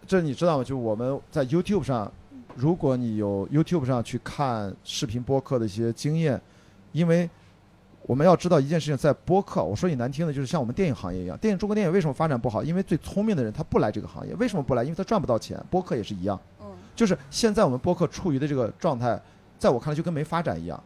[0.06, 0.64] 这你知道吗？
[0.64, 2.12] 就我们在 YouTube 上，
[2.56, 6.40] 如果你有 YouTube 上去看视频播客的一些经验，
[6.92, 7.28] 因为
[8.02, 12.62] 我们要知道一件事情，在播客，我说句难听的，就是像我们电影行业一样，电影中国电影为什么发展不好？
[12.62, 14.82] 因为最聪明的人他不来这个行业，为什么不来？
[14.82, 15.58] 因为他赚不到钱。
[15.70, 19.20] 播客也是一样，嗯，就是现在我们播客处于的这个状态，
[19.58, 20.82] 在我看来就跟没发展一样，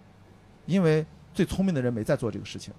[0.66, 2.72] 因为最聪明的人没在做这个事情。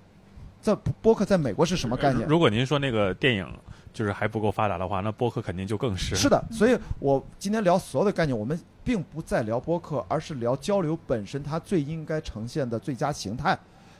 [0.61, 2.27] 在播播客在美国是什么概念？
[2.27, 3.47] 如果您说那个电影
[3.93, 6.15] 就是还不够发达的话，那播客肯定就更是。
[6.15, 13.57] 是的，所以我今天聊所有的概念，我们并不在聊播客，而是聊交流本身它最应该呈现的最佳形态。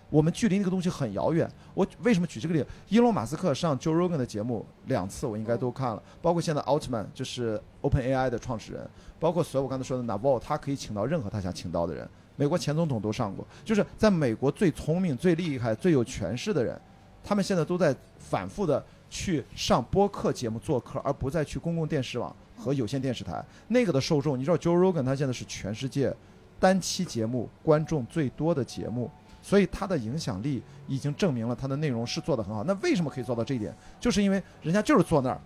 [0.10, 1.50] 我们距离那个东西很遥远。
[1.74, 2.68] 我为什么举这个例子？
[2.88, 8.90] 伊隆马斯克上 Joe Rogan 的节目两次，我应该都看了，包括现在 Altman 就是 OpenAI 的创始人，
[9.20, 12.10] 包括所有我刚才说的 Naval，他可以请到任何他想请到的人。
[12.38, 16.80] 美国前总统都上过，就是在美国最聪明、最厉害、最有权势的人，
[17.24, 23.44] 他们现在都在反复的去上播客节目做客，而不再去公共电视网和有线电视台。
[23.68, 26.16] 那个的受众，你知道 Joe Rogan 他现在是全世界
[26.60, 29.10] 单期节目观众最多的节目，
[29.42, 32.64] 所以他的影响力已经证明了他的内容是做得很好。
[32.64, 33.76] 那为什么可以做到这一点？
[34.00, 35.42] 就是因为人家就是坐那儿，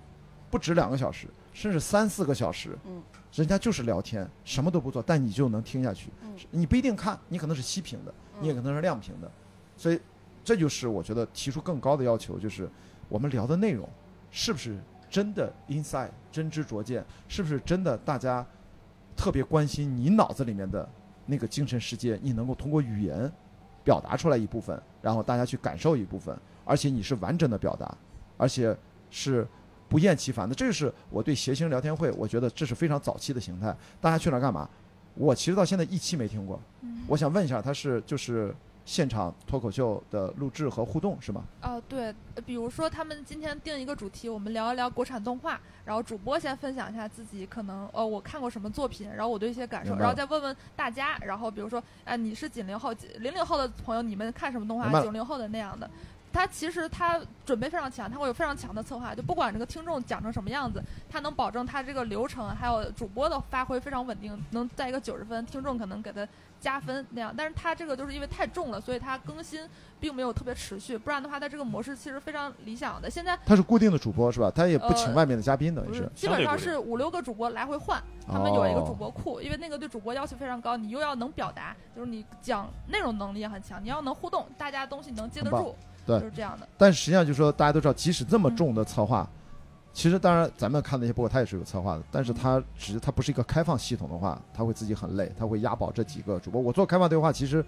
[0.49, 3.01] 不止两个小时，甚至三四个小时，嗯
[3.33, 6.09] 人家就是聊天，什么都不做，但你就能听下去。
[6.23, 9.31] 嗯你不一定看，你可能是息屏的，你也可能是亮屏的，
[9.77, 9.99] 所以
[10.43, 12.69] 这就是我觉得提出更高的要求，就是
[13.07, 13.87] 我们聊的内容
[14.31, 14.77] 是不是
[15.09, 18.45] 真的 inside 真知灼见，是不是真的大家
[19.15, 20.87] 特别关心你脑子里面的
[21.25, 23.31] 那个精神世界，你能够通过语言
[23.83, 27.97] 表达出来一部分，然后大家去感受一部分，而且你是完整的表达，
[28.35, 28.75] 而且
[29.09, 29.47] 是。
[29.91, 33.75] 不厌其烦的，这是我对谐星聊天会，我觉得这是非常早期的形态。
[33.99, 34.69] 大家去那儿干嘛？
[35.15, 36.57] 我其实到现在一期没听过。
[36.79, 41.43] 嗯我想问一下，它是就是现场脱口秀的录制和互动是吗？
[41.61, 55.03] 哦，对，呃比如说他们今天定一个主题，我们聊一聊国产动画，然后主播先分享一下自己可能呃我看过什么作品，然后我对一些感受，然后再问问大家，然后比如说啊、你是九零后、零零后的朋友，你们看什么动画？
[55.03, 55.91] 九零后的那样的。
[56.33, 66.27] 他其实他准备非常强，他会有非常强的策划，就不管这个听众讲成什么样子，他能保证他这个流程还有主播的发挥非常稳定，能在一个九十分，听众可能给他
[66.59, 67.33] 加分那样。
[67.35, 69.67] 但是他这个就是因为太重了，所以他更新
[69.99, 73.09] 并没有特别持续，不然的话，他这个模式其实非常理想的。
[73.09, 74.49] 现在他是固定的主播是吧？
[74.53, 85.75] 他也不请呃外面的嘉宾，等于是，基本上是五六个主播来回换，他们有一个主播库，因为那个对主播要求非常高，你又要能表达，就是你讲内容能力也很强，你要能互动，大家东西能接得住，
[86.19, 86.67] 对就是这样的。
[86.77, 89.27] 但实际上就是说，大家都知道，即使这么重的策划，
[89.93, 96.61] 其实当然咱们看那些播客，它也是有策划的，但是它只它不是一个开放系统的话，它会自己很累，它会押宝这几个主播。
[96.61, 97.63] 我做开放对话，其实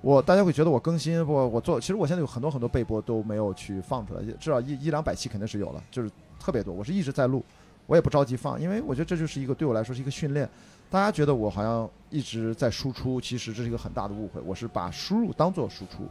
[0.00, 6.72] 我大家会觉得我更新不，我做其实我现在有很多很多备播都没有去放出来，至少一一两百期肯定是有了，就是特别多。
[6.72, 7.44] 我是一直在录，
[7.86, 10.48] 我也不着急放，因为我觉得这就是一个对我来说是一个训练。
[10.88, 14.40] 大家觉得我好像一直在输出，其实这是一个很大的误会。
[14.40, 16.08] 我是把输入当做输出，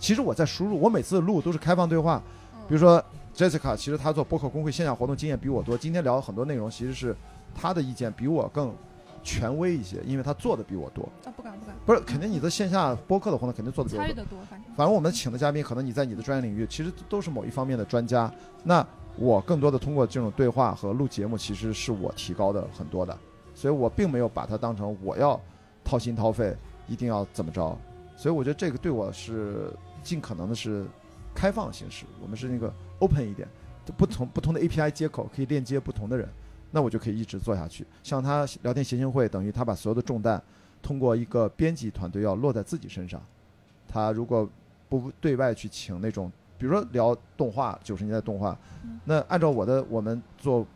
[0.00, 0.80] 其实我在输入。
[0.80, 2.20] 我每次录都是开放对话，
[2.66, 3.00] 比如说
[3.36, 5.78] Jessica，其实她做播客工会线下活动经验比我多。
[5.78, 7.14] 今天聊了很多内容，其实是
[7.54, 8.74] 她的意见比我更
[9.22, 11.04] 权威一些，因为她做的比我多。
[11.24, 14.06] 啊，不敢不敢，不是，肯定你的线下播客的活动肯定做的比我多。
[14.06, 18.32] 参与的多，反正反正我们请的嘉宾，可能你在你的专业领域其实都是某一方面的专家。
[18.64, 18.84] 那
[19.16, 23.16] 我更多的通过这种对话和录节目，其实是我提高的很多的，
[23.54, 25.38] 所以我并没有把它当成我要
[25.84, 26.56] 掏心掏肺，
[26.88, 27.76] 一定要怎么着。
[28.16, 30.86] 所以我觉得这个对我是尽可能的是
[31.34, 33.48] 开放形式，我们是那个 open 一点，
[33.84, 36.28] 就不同不同的 API 接口可以链接不同的人，
[36.70, 37.86] 那我就可以一直做下去。
[38.02, 40.42] 像他聊天协进会，等于他把所有的重担
[40.82, 43.20] 通过一个编辑团队要落在自己身上。
[43.86, 44.48] 他如果
[44.88, 48.58] 不对外去请那种，比如说聊动画，九十年代动画，
[49.04, 50.66] 那按照我的我们做，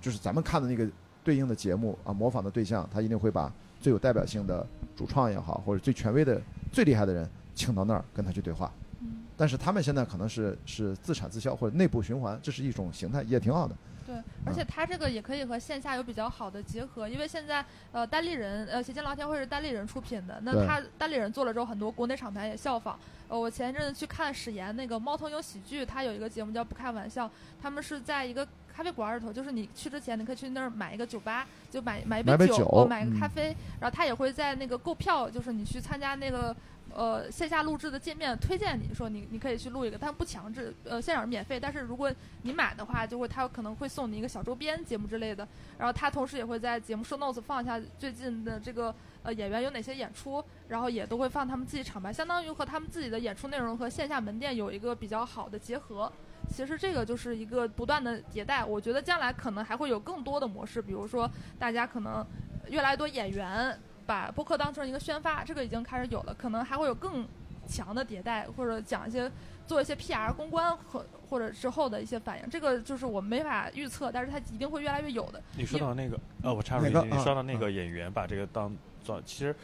[0.00, 0.88] 就是咱们看的那个
[1.24, 6.40] 对应的节目啊，模仿的对象，他一定会把最有代表性的主创也好，或者最权威的、
[6.70, 8.72] 最厉害的人请到那儿跟他去对话。
[9.00, 13.74] 嗯，但是他们现在可能是是自产自销或者内部循环，这是一种形态，也挺好的。
[14.04, 22.98] 对，而且它这个也可以和线下有比较好的结合，因为现在呃单立人呃协进聊天会是单立人出品的，那对他单立人做了之后，很多国内厂牌也效仿。
[23.28, 27.30] 呃，我前一阵子去看史岩那个猫头鹰喜剧，他有一个节目叫不开玩笑，
[27.62, 36.54] 他们是在一个咖啡馆里头，就是你去之前你可以去那儿买一个酒吧，就买买一买杯酒买个嗯咖啡，然后他也会在那个购票，就是你去参加那个。
[36.94, 40.74] 呃，线下录制的界面推荐你说你你可以去录一个，但不强制。
[40.84, 45.46] 呃，现场是免费，但是如果你买的话，就会他可能会送你一个小周边节目之类的。
[45.78, 56.12] 然后他同时也会在节目说 notes 放一下最近的这个呃演员有哪些演出，然后也都会放他们自己厂牌，相当于和他们自己的演出内容和线下门店有一个比较好的结合。
[56.50, 62.26] 其实这个就是一个不断的迭代，我觉得将来可能还会有更多的模式，比如说大家可能
[62.68, 67.26] 越来越多演员把播客当成一个宣发，这个已经开始有了，可能还会有更
[67.66, 69.30] 强的迭代，或者讲一些
[69.66, 75.40] 做一些 PR 公关和或者之后的一些反应，这个就是我们没法预测，但是它一定会越来越有的。
[75.56, 79.54] 你说到那个，呃，我插入一句，你说到那个演员把这个当做，其实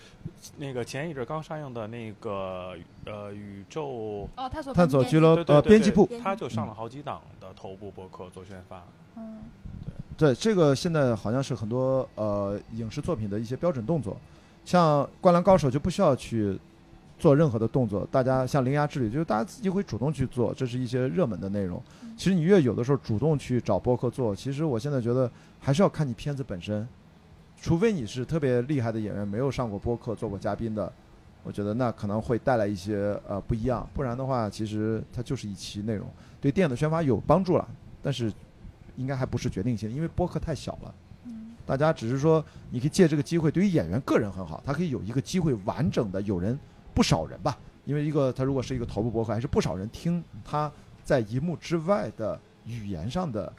[0.56, 8.82] 那个前一阵刚上映的那个呃宇宙，哦，探索俱乐呃对对对对编辑部，他就上了好几档的头部播客做宣发。
[9.16, 9.42] 嗯，
[10.18, 14.16] 对，这个现在好像是很多呃影视作品的一些标准动作，
[14.64, 16.58] 像《灌篮高手》就不需要去
[17.20, 21.80] 做任何的动作，大家像《铃芽之旅》，就是大家自己会主动去做，这是一些热门的内容。
[22.16, 26.86] 其实你越有的时候主动去找播客做，其实我现在觉得还是要看你片子本身，
[27.62, 30.92] 除非你是特别厉害的演员，没有上过播客做过嘉宾的，
[31.44, 36.08] 我觉得那可能会带来一些呃不一样，不然的话，其实它就是一期内容，
[36.40, 37.68] 对电影的宣发有帮助了，
[38.02, 38.32] 但是
[38.98, 40.94] 应该还不是决定性，因为播客太小了。
[41.24, 46.58] 嗯大家只是说，你可以借这个机会，对于演员个人很好，他可以有一个机会完整的有人
[46.94, 50.72] 不少人吧，因为一个他如果是一个头部博客，还是不少人听他
[51.04, 53.52] 在荧幕之外的语言上的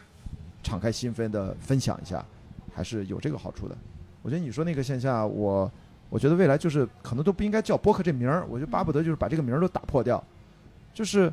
[0.64, 2.26] 敞开心扉的分享一下，
[2.74, 3.78] 还是有这个好处的。
[4.24, 5.72] 我觉得你说那个线下，我
[6.10, 10.24] 我觉得未来就是可能都不应该叫播客这名儿，我就巴不得就是把这个名儿都打破掉，
[10.96, 11.32] 就是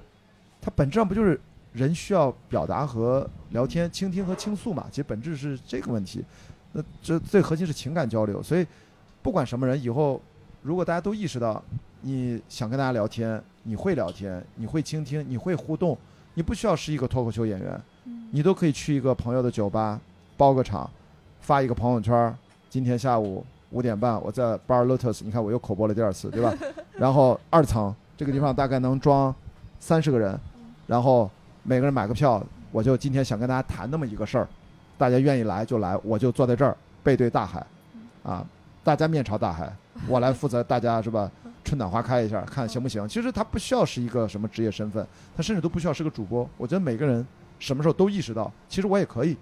[0.60, 1.40] 它本质上不就是
[1.76, 4.86] 人需要表达和聊天、倾听和倾诉嘛？
[4.90, 6.24] 其实本质是这个问题。
[6.72, 8.66] 那这最核心是情感交流，所以
[9.22, 10.20] 不管什么人，以后
[10.62, 11.62] 如果大家都意识到
[12.00, 15.96] 你想跟大家聊天，你会聊天，你会倾听，你会互动，
[16.32, 20.00] 你不需要是一个脱口秀演员，嗯你都可以去一个朋友的酒吧
[20.36, 20.90] 包个场，
[21.40, 22.34] 发一个朋友圈儿，
[22.70, 26.54] 今天下午五点半我在 Bar Lotus，你看我又口播了第二次，对吧？
[26.96, 29.34] 然后二层这个地方大概能装
[29.78, 30.38] 三十个人，
[30.86, 31.30] 然后
[31.68, 34.46] 每个人买个票，我就今天想跟大家谈那么一个事儿，
[34.96, 37.66] 大家愿意来就来，我就坐在这儿背对大海，
[38.22, 38.46] 啊，
[38.84, 39.74] 大家面朝大海，
[40.06, 41.28] 我来负责大家是吧？
[41.64, 43.08] 春暖花开一下，看行不行？
[43.08, 45.04] 其实他不需要是一个什么职业身份，
[45.36, 46.48] 他甚至都不需要是个主播。
[46.56, 47.26] 我觉得每个人
[47.58, 49.36] 什么时候都意识到，其实我也可以，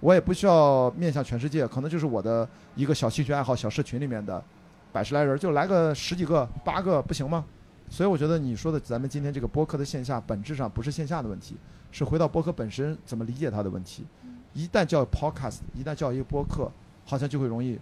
[0.00, 4.42] 我也不需要面向全世界，可能就是我的一个小兴趣爱好小社群里面的
[4.90, 7.44] 百十来人，就来个十几个、八个，不行吗？
[7.90, 11.56] 所以我觉得你说的咱们今天这个播客的线下，本质上不是线下的问题，
[11.90, 14.04] 是回到播客本身怎么理解它的问题。
[14.52, 16.70] 一旦叫 podcast，一旦叫一个播客，
[17.04, 17.78] 好像就会容易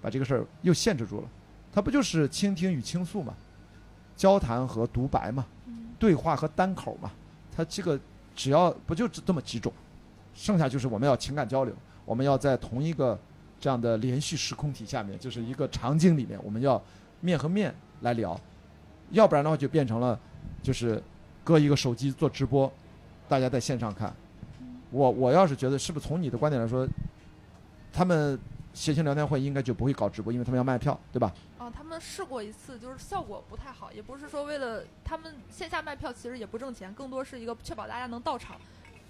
[0.00, 1.28] 把这个事儿又限制住了。
[1.72, 3.34] 它不就是倾听与倾诉嘛，
[4.16, 5.44] 交谈和独白嘛，
[5.98, 7.10] 对话和单口嘛。
[7.54, 7.98] 它这个
[8.34, 9.72] 只要不就这么几种，
[10.34, 11.74] 剩下就是我们要情感交流，
[12.04, 13.18] 我们要在同一个
[13.60, 16.80] 这样的连续时空体下面，就是一个场景里面，我们要
[17.20, 18.40] 面和面来聊，
[19.10, 20.18] 要不然的话就变成了
[20.62, 21.02] 就是
[21.42, 22.70] 搁一个手机做直播，
[23.28, 24.14] 大家在线上看。
[24.90, 26.86] 我我要是觉得是不是从你的观点来说，
[27.92, 28.38] 他们
[28.72, 31.32] 谐星聊天会应该就不会搞直播，因为他们要卖票，对吧？
[31.58, 38.56] 啊，他们试过一次，就是效果不太好，也不是说为了他们线下卖票其实也不挣钱，更多是一个确保大家能到场。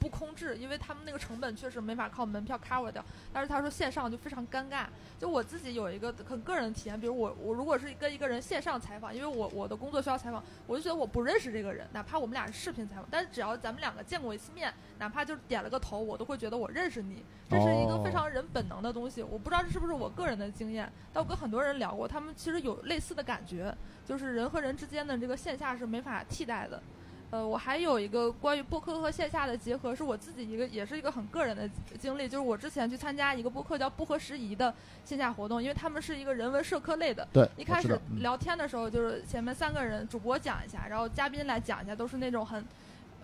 [0.04, 3.02] 不空置，因为他们那个成本确实没法靠门票 cover 掉。
[3.32, 4.84] 但是他说线上就非常尴尬。
[5.18, 17.24] 就我自己有一个很个人的体验，比如我我如果是跟一个人线上采访，因为我我的工作需要采访，我就觉得我不认识这个人，哪怕我们俩是视频采访，但是只要咱们两个见过一次面，哪怕就点了个头，我都会觉得我认识你。
[17.48, 19.22] 这是一个非常人本能的东西。
[19.22, 23.74] 我不知道这是不是我个人的经验，但我跟很多人聊过，他们其实有类似的感觉，
[24.04, 26.82] 就是人和人之间的这个线下是没法替代的。
[27.30, 31.68] 呃，我还有一个关于播客和线下的结合，是我自己一个，也是一个很个人的
[31.98, 34.72] 经历，就是我之前去参加一个播客叫“不合时宜”的
[35.04, 37.26] 线下活动，因为他们是一个人文社科类的。
[37.32, 42.64] 对，一开始聊天的时候，就是前面三个人主播讲一下，然后嘉宾来讲一下，都是那种很。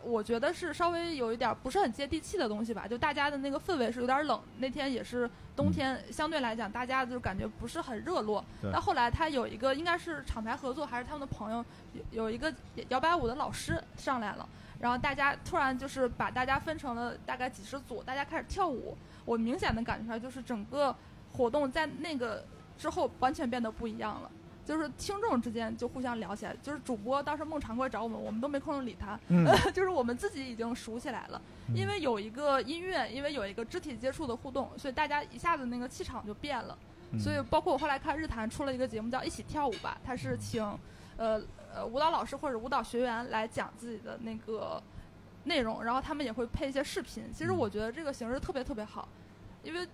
[0.03, 4.40] 我觉得是稍微有一点不是很接地气的东西吧，就大家的那个氛围是有点冷。
[4.59, 8.44] 那天也是冬天，相对来讲，大家就感觉不是很热络。
[8.72, 11.64] 但后来他有一个应该是厂牌合作，还是他们的朋友，
[12.11, 12.53] 有一个
[12.88, 14.48] 摇摆舞的老师上来了，
[14.78, 18.96] 然后大家突然就是把大家分成了大概几十组，大家开始跳舞。
[19.24, 20.94] 我明显的感觉出来，就是整个
[21.32, 22.44] 活动在那个
[22.76, 24.30] 之后完全变得不一样了。
[24.71, 29.18] 就是听众之间就互相聊起来，就是主播当时孟尝过来找我们，我们都没空理他，
[29.75, 31.43] 就是我们自己已经熟起来了，
[31.75, 36.79] 因为有一个音乐，因为有一个肢体接触的互动，所以大家一下子那个气场就变了。
[37.18, 40.62] 所以包括我后来看日坛出了一个节目叫《一起跳舞吧》，他是请
[41.16, 41.43] 呃
[41.75, 44.81] 呃舞蹈老师或者舞蹈学员来讲自己的那个
[45.43, 47.25] 内容，然后他们也会配一些视频。
[47.35, 49.09] 其实我觉得这个形式特别特别好，
[49.64, 49.85] 因为。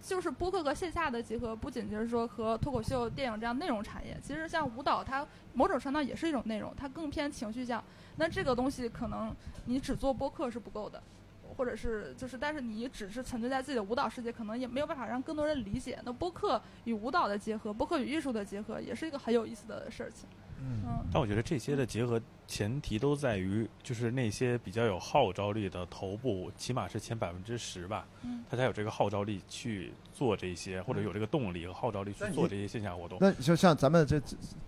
[0.00, 7.82] 就是播客和线下的结合，不仅就是说和脱口秀、电影这样内容产业，其实像舞蹈，它某种程度也是一种内容，它更偏情绪向。
[8.16, 9.34] 那这个东西可能
[9.66, 11.02] 你只做播客是不够的，
[11.56, 15.98] 或者是就是，但是你只是沉醉在自己的舞蹈世界，可能也没有办法让更多人理解。
[16.04, 20.28] 那播客与舞蹈的结合，播客与艺术的结合，也是一个很有意思的事情。
[20.60, 20.82] 嗯，
[21.12, 33.18] 但我觉得这些的结合前提都在于，就是那些比较有号召力的头部，起码是前百分之十吧，嗯，他才有这个号召力去做这些，或者有这个动力和号召力去做这些线下活动。
[33.20, 34.20] 那就像咱们这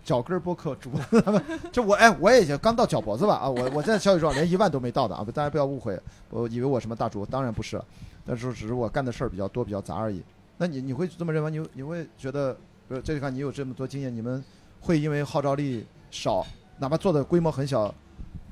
[0.03, 7.81] 脚跟播客主播，咱们就我哎，我也就刚到脚脖子吧啊，我我在小宇宙连一万都没到的啊，大家不要误会，我以为我什么大主，当然不是，
[8.25, 10.21] 但是只是我干的事儿比较多，比较杂而已。
[10.57, 11.51] 那你你会这么认为？
[11.51, 12.55] 你你会觉得，
[12.87, 14.41] 呃，这地方你有这么多经验，你们？
[14.81, 16.45] 会因为号召力少，
[16.79, 17.93] 哪怕做的规模很小，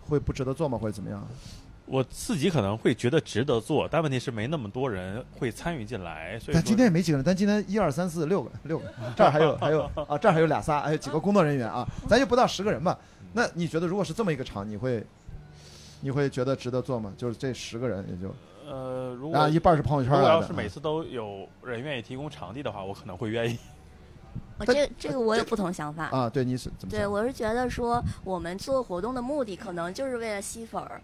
[0.02, 0.78] 会不值得做吗？
[0.78, 1.28] 或者怎么样？
[1.86, 6.38] 我自己可能会觉得值得做，但问题是没那么多人会参与进来。
[6.40, 8.86] 所以但今天也没几个人，但今天一二三四六个，六个，
[9.18, 12.96] 这儿还有 还有啊，这儿还有俩仨，还有几个工作人员啊，咱就不到十个人吧。
[13.34, 15.04] 那你觉得如果是这么一个场，你会
[16.02, 17.12] 你会觉得值得做吗？
[17.18, 18.32] 就是这十个人也就
[18.72, 23.58] 呃，如果啊一半是朋友圈来的，要是每次都有人愿意提供场地的话，我可能会愿意。
[24.60, 26.92] 我这这个我有不同想法啊，对你是怎么？
[26.92, 31.02] 对我是觉得说，我们做活动的目的可能就是为了吸粉儿。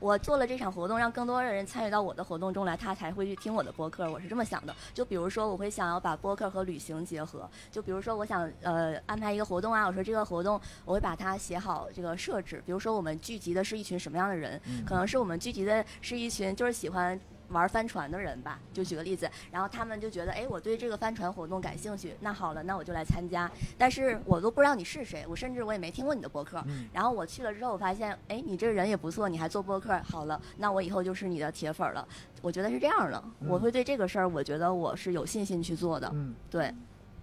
[0.00, 4.08] 我做了这场活动，让更多的人参与到我的活动中来，他才会去听我的播客。
[4.08, 4.72] 我是这么想的。
[4.94, 7.50] 就比如说，我会想要把播客和旅行结合。
[7.72, 12.62] 就比如说，我想呃安排一个活动啊，我说这个活动我会把它写好这个设置。
[12.64, 14.60] 比如说，我们聚集的是一群什么样的人？
[14.86, 17.20] 可能是我们聚集的是一群就是喜欢。
[17.48, 23.50] 玩帆船的人吧，就举个例子，然后他们就觉得，哎，我对这个帆船活动感兴趣，那好了，那我就来参加。
[23.76, 26.62] 但是我都不知道你是谁，我甚至我也没听过你的博客。
[26.92, 32.06] 然后我去了之后，我发现，哎，你这个人也不错，你还做博客，好了，那我以后就是你的铁粉了。
[32.42, 36.10] 我觉得是这样的，我会对这个事儿，我觉得我是有信心去做的。
[36.14, 36.72] 嗯，对。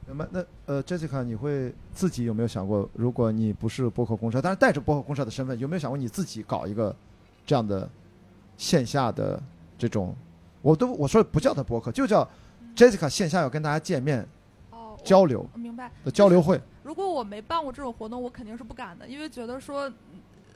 [0.08, 0.28] 那么。
[0.32, 6.96] 那呃，Jessica，你会自己有没有想过，如果你不是博客公社，但是带着博客公社的身份，有没有想过你自己搞一个
[7.46, 7.88] 这样的
[8.58, 9.42] 线下的？
[9.78, 10.16] 这种，
[10.62, 12.28] 我都我说不叫他博客，就叫
[12.76, 14.28] Jessica 线下要跟大家见面，
[14.72, 16.60] 哦，交流，明白的交流会。
[16.84, 19.92] 如果我没办过这种活动，我肯定是不敢的，因为觉得说，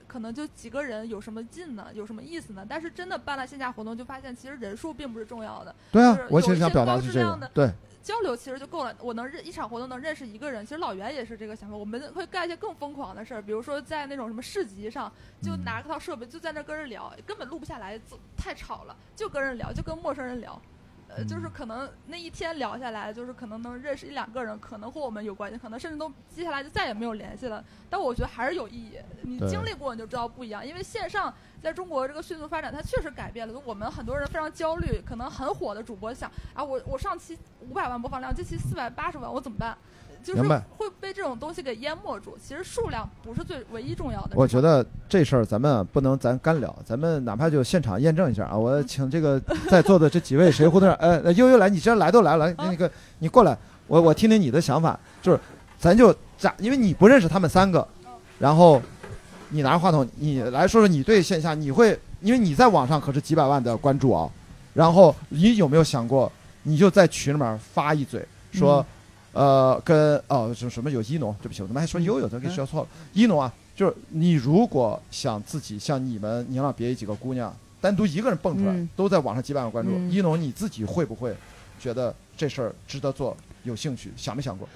[0.08, 2.66] 可能就几个人有什么劲呢，有什么意思呢？
[2.68, 5.76] 但是真的办了线下活动，就发现其实人数并不是重要的。
[5.92, 7.72] 对啊，我其实想表达的是这个，对。
[8.02, 10.66] 交流其实就够了，我能认一场活动能认识一个人。
[10.66, 18.00] 其实老袁也是这个想法，我们会干一些更疯狂的事儿，比如说在那种什么市集上，就拿套设备就在那跟人聊，根本录不下来，
[18.38, 20.60] 太吵了，就跟人聊，就跟陌生人聊。
[21.10, 27.64] 呃，就是可能那一天聊下来，就是可能能认识一两个人，可能和我们有关系，可能甚至都接下来就再也没有联系了。
[27.90, 30.66] 但我觉得还是有意义，你经历过你就知道不一样。
[30.66, 31.34] 因为线上
[31.64, 33.60] 在中国这个迅速发展，它确实改变了。
[33.66, 39.76] 我们很多人非常焦虑，可能很火的主播想啊，我我上期五百万播放量，这期四百八十万，我怎么办？
[40.24, 42.38] 就是明白会被这种东西给淹没住。
[42.42, 44.32] 其实数量不是最唯一重要的。
[44.36, 48.58] 我觉得这事儿咱们不能咱干聊，咱们哪怕就现场验证一下啊！
[48.58, 49.40] 我请这个
[49.70, 50.90] 在座的这几位谁互动？
[50.94, 52.90] 呃，呃悠悠来，你既然来都来了，那个
[53.20, 53.58] 你过来，
[53.88, 55.40] 我我听听你的想法，就是
[55.80, 57.88] 咱就假，因为你不认识他们三个，
[58.38, 58.82] 然后
[59.50, 64.30] 你拿着话筒，你来说说你对线下你会，因为你在网上可是几百万的关注啊，
[64.74, 66.32] 然后你有没有想过，
[66.64, 68.86] 你就在群里面发一嘴说。
[69.40, 72.88] 呃，跟哦，什什么有一农，对不起，我怎么还说悠悠，咱给说错了。
[73.14, 78.90] 一农啊，就是你如果想自己像你们宁浪别野几个姑娘单独一个人蹦出来，嗯。
[78.98, 80.12] 都在网上几百万关注，嗯。
[80.12, 81.34] 一农你自己会不会
[81.80, 83.38] 觉得这事儿值得做，
[83.70, 84.12] 有兴趣？
[84.16, 84.68] 想没想过？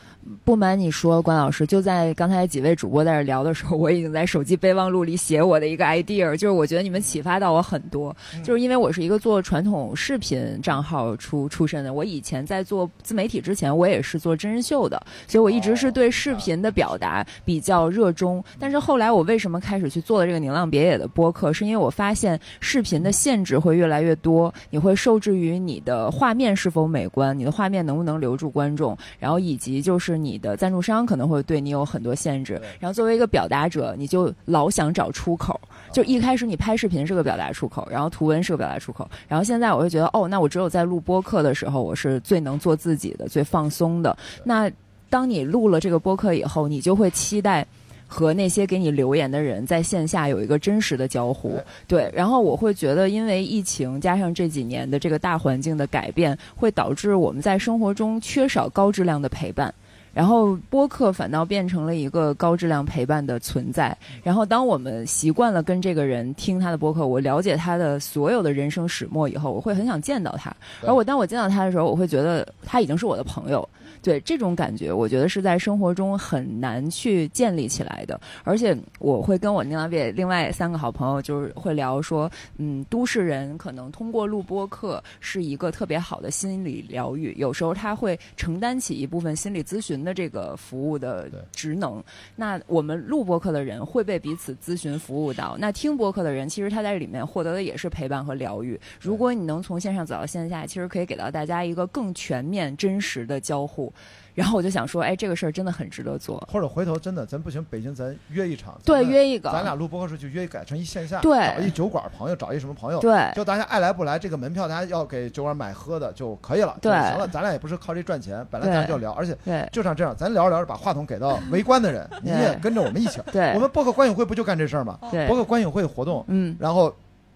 [0.46, 18.42] 不瞒你说，关老师，就在刚才几位主播在这聊的时候，我已经在手机备忘录里写我的一个 idea，就是我觉得你们启发到我很多，嗯就是因为我是一个做传统视频账号出出身的，我以前在做自媒体之前，我也是做真人秀的，所以我一直是对视频的表达比较热衷。
[18.58, 28.83] 但是后来我为什么开始去做了这个宁浪别野的播客，是因为我发现视频的限制会越来越多，你会受制于你的画面是否美观，你的画面能不能留住观众，
[29.20, 32.60] 然后以及就是你的赞助商可能会对你有很多限制。
[32.80, 35.60] 然后作为一个表达者，你就老想找出口。
[35.92, 44.18] 就一开始你拍视频是个表达出口，然后图文是个表达出口，然后现在我会觉得，哦，那我只有在录播客的时候，我是最能做自己的、最放松的。
[44.44, 44.72] 那
[45.10, 47.66] 当你录了这个播客以后，你就会期待。
[48.14, 59.74] 和那些给你留言的人在线下有一个真实的交互，对，然后我会觉得，因为疫情加上这几年的这个大环境的改变，会导致我们在生活中缺少高质量的陪伴。
[60.14, 63.98] 然后播客反倒变成了一个高质量陪伴的存在。
[64.22, 70.56] 然后当我们习惯了跟这个人听他的播客，我了解他的所有的人生始末以后，我会很想见到他。
[70.86, 73.68] 而我当我见到他的时候，我会觉得他已经是我的朋友。
[74.04, 78.20] 对这种感觉，我觉得是在生活中很难去建立起来的。
[78.44, 92.04] 而且我会跟我宁浪别另外三个好朋友，就是会聊说，嗯，都市人可能通过录播课是一个特别好的心理疗愈，有时候他会承担起一部分心理咨询的这个服务的职能。
[92.36, 98.78] 那我们录播课的人会被彼此咨询服务到，那听播客的人其实他在里面获得的也是陪伴和疗愈。
[99.00, 103.93] 如果你能从线上走到线下，其实可以给到大家一个更全面、真实的交互。
[104.34, 106.38] 然后我就想说，哎，这个事儿真的很值得做。
[106.52, 117.28] 或者回头真的咱不行，北京咱约一场，对，约一个，咱俩录播客时候就约改成一线下，对找一酒馆朋友，找一什么朋友，对就大家爱来不来，这个门票大家要给酒馆买喝的就可以了，对就行了。
[117.28, 123.22] 咱俩也不是靠这赚钱，本来咱就聊，而且对就像这样，咱聊着聊着把话筒给到围观的人， 你也跟着我们一起。
[123.32, 124.98] 对我们播客观影会不就干这事儿吗？
[125.12, 126.92] 对播客观影会活动，嗯，然后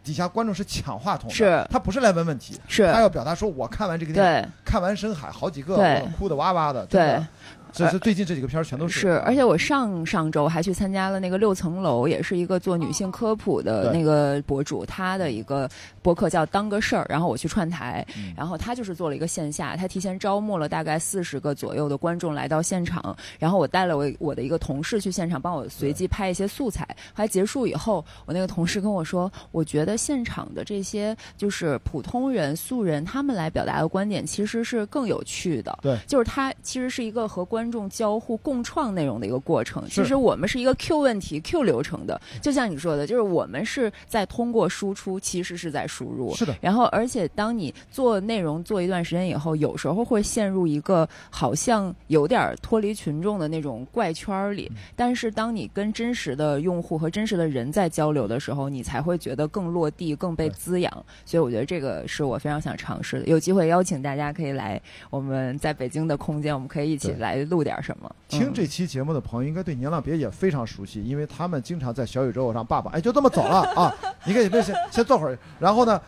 [0.07, 1.67] 底下观众是抢话筒的，是。
[1.69, 2.89] 他不是来问问题，是。
[2.93, 5.75] 他要表达说，我看完这个电影，看完深海好几个，
[6.17, 7.27] 哭的哇哇的，对的。
[7.71, 15.69] 这是最近这几个片儿全都是，是而且我上上周还去参加了那个六层楼，也是一个做女性科普的那个博主，他的一个
[16.01, 26.85] 播客叫当个事儿，然后我去串台，嗯然后他就是做了一个线下，他提前招募了大概四十个左右的观众来到现场，然后我带了我我的一个同事去现场帮我随机拍一些素材。
[27.13, 35.77] 后来结束以后，我那个同事跟我说，我觉得现场的这些就是普通人、素人他们来表达的观点其实是更有趣的。
[35.81, 39.83] 对就是他其实是一个和观众交互、共创内容的一个过程。
[39.87, 46.35] 其实我们是一个 Q 问题、Q 流程的，就像你说的，就是我们是在通过输出，其实是在输入。
[46.35, 54.71] 是的，然后，而且当你做内容做一段时间以后，有时候会陷入一个好像有点儿脱离群众的那种怪圈儿里。
[54.95, 60.91] 但是，当你跟真实的用户和真实的人在交流的时候，你才会觉得更落地、更被滋养。
[61.25, 63.25] 所以，我觉得这个是我非常想尝试的。
[63.27, 68.09] 有机会邀请大家可以来我们在北京的空间，我们可以一起来录点什么。
[68.09, 73.93] 嗯听这期节目的朋友应该对年浪别也非常熟悉，因为他们经常在小宇宙上爸爸，哎，就这么走了 啊！
[74.25, 75.99] 你可以先先坐会儿，然后呢，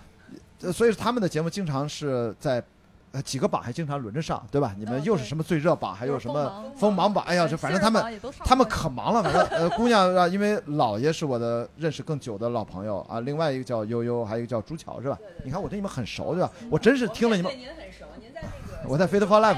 [0.61, 2.63] 呃所以他们的节目经常是在。
[3.11, 4.75] 呃，几个榜还经常轮着上，对吧？
[4.77, 7.23] 你们又是什么最热榜，还有什么锋锋芒榜？
[7.25, 15.17] 哎呀，这反正他们他们可忙了，反正呃，姑娘啊，因为姥爷是我的认识更久的老朋友啊，另外一个叫悠悠，还有一个叫朱乔，是吧？
[15.43, 16.51] 你看我对你们很熟，对吧？
[16.69, 19.57] 我真是听了你们，您很熟，您在那个我在 Fit for Life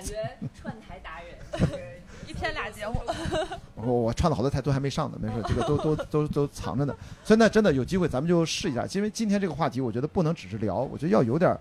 [0.00, 0.16] 感觉
[0.58, 1.80] 串台达人。
[2.26, 2.94] 一天俩节目，
[3.74, 6.94] 我我串的好多台都还没上呢，没事，这个都都都都藏着呢。
[7.24, 11.54] 所以呢，真的有机会咱们就试一下，因为今天这个话题，我觉得不能只是聊，我觉得要有点，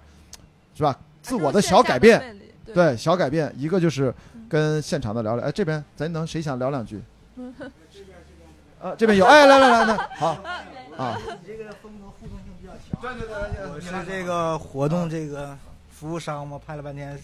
[0.76, 0.98] 是吧？
[1.24, 3.52] 自我的小改变，对，对，小改变。
[3.58, 4.14] 一个就是
[4.48, 7.02] 跟现场的聊聊，哎，这边咱能谁想聊两句？
[8.80, 10.28] 呃， 这边有，哎，来来来，来好
[10.98, 13.02] 啊，你这个风格互动性比较强。
[13.02, 15.58] 对对对，我是这个活动这个
[15.90, 17.20] 服务商嘛，拍了半天，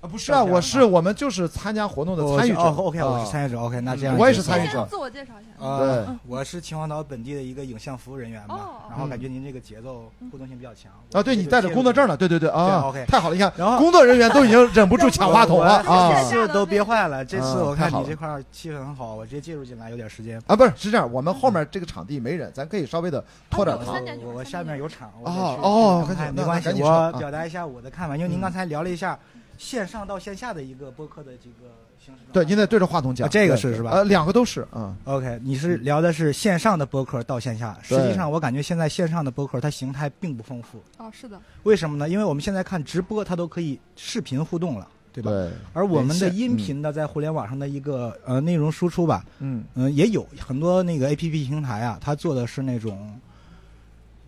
[0.00, 2.60] 啊，不是啊，我是我们就是参加活动的参与者。
[2.60, 3.60] 哦，OK，我是啊参与者。
[3.60, 5.50] OK，那这样我也是参与者自我介绍一下。
[5.58, 10.92] 呃对，我是秦皇岛本地的一个影像服务人员吧哦，然后感觉您这个节奏互动性比较强。
[11.12, 17.24] 啊，对你带着工作证呢，对对对啊，OK 太好了，你看，然后工作人员都已经忍不住 抢话筒了我啊是都憋坏了。
[17.24, 20.40] 这次啊我看你这块气氛很好，我直接介入进来，有点时间。
[20.46, 29.18] 啊，不是是这样，我们后面这个场地没人，咱可以稍微的拖点堂我我下面有场，我哦哦没关系我啊表达一下我的看法，因为您嗯刚才聊了一下
[29.58, 31.68] 线上到线下的一个播客的这个
[32.02, 32.20] 形式。
[32.32, 33.26] 对，您得对着话筒讲。
[33.26, 34.96] 啊这个是是吧呃，两个都是啊。
[35.04, 42.08] OK，你是聊的是线上的播客到线下，实对际上我感觉现在线上的播客它形态并不丰富，哦，是的，为什么呢？
[42.08, 45.30] 因为我们现在看直播，它都可以视频互动了，对吧？
[45.30, 53.18] 对，而我们的连线音频的在互联网上的一个呃内容输出吧，嗯嗯，也有很多那个 A P P 平台啊，它做的是那种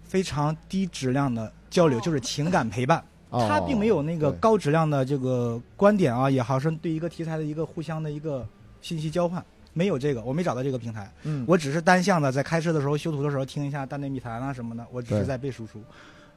[0.03, 8.47] 非常低质量的交流，哦就是情感陪伴，哦它并没有那个高质量的这个观点啊，也好是对一个题材的一个互相的一个
[8.83, 15.83] 信息交换，没有这个，我没找到这个平台，嗯，我只是单向的在开车的时候、修图的时候听一下《大内密谈》啊什么的，我只是在背输出，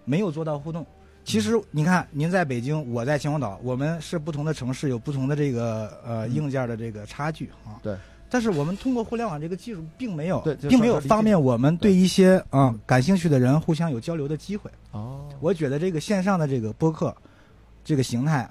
[0.06, 0.86] 没有做到互动。
[1.26, 7.80] 其实你看，您在北京，我在秦皇岛，我们是不同的城市，有不同的这个呃嗯硬件的这个差距啊。
[7.82, 7.96] 对。
[8.34, 14.72] 但是我们通过互联网这个技术，并没有对，并没有方便我们对对一些啊、感兴趣的人互相有交流的机会。
[14.90, 17.16] 哦，我觉得这个线上的这个播客，
[17.84, 18.50] 这个形态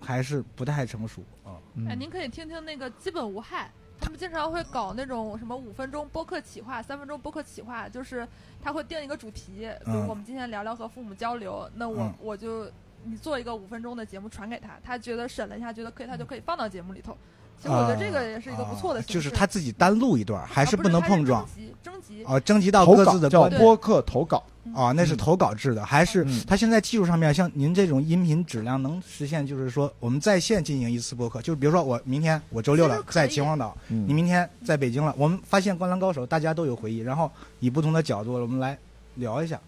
[0.00, 1.60] 还是不太成熟啊。
[1.74, 8.26] 嗯哎，您可以听听那个基本无害，他们经常会搞那种什么五分钟播客企划、三分钟播客企划，就是
[8.62, 12.64] 他会定一个主题，比如嗯我们今天聊聊和父母交流，那我、嗯我就
[13.04, 17.14] 你做一个五分钟的节目传给他，他觉得审了一下，觉得可以，他就可以放到节目里头。
[17.60, 21.46] 其实我觉得这个也是一个不错的啊形式，就是他自己单录一段，还还是不能碰撞。
[21.46, 24.42] 征集征集哦，征集到各自的叫播客投稿，
[24.74, 38.78] 啊，那是投稿制的，还是嗯它现在技术上面像您这种音频质量能实现，就是说我们在线进行一次播客，就是比如说我明天我周六了在秦皇岛，嗯你明天在北京了，我们发现《灌篮高手》大家都有回忆，然后以不同的角度我们来
[39.16, 39.60] 聊一下，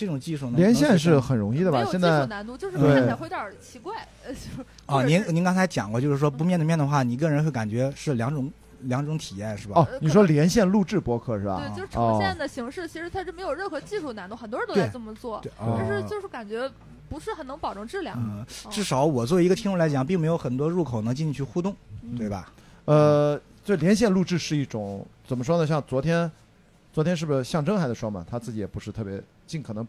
[0.00, 1.76] 这种技术呢连线是很容易的吧？
[1.76, 3.94] 没有技术现在难度，就是看起来会有点儿奇怪，
[4.24, 8.50] 呃， 就是啊，您您刚才讲过，就是说不面对面的话，你个人会感觉是两种
[8.84, 9.80] 两种体验，是吧？
[9.82, 11.70] 哦，你说连线录制播客是吧？
[11.74, 16.66] 对，就是哦呈现的形式，其实它是没有任何技术难度，很多人都在这么做，但是就是感觉
[17.10, 18.16] 不是很能保证质量。
[18.18, 22.50] 嗯，哦至少我作为一个听众来讲，并没有很多入口能进去互动，嗯对吧？
[22.86, 25.66] 呃，就连线录制是一种怎么说呢？
[25.66, 26.30] 像昨天，
[26.92, 28.24] 昨天是不是象征还在说嘛？
[28.28, 29.86] 他自己也不是特别尽可能，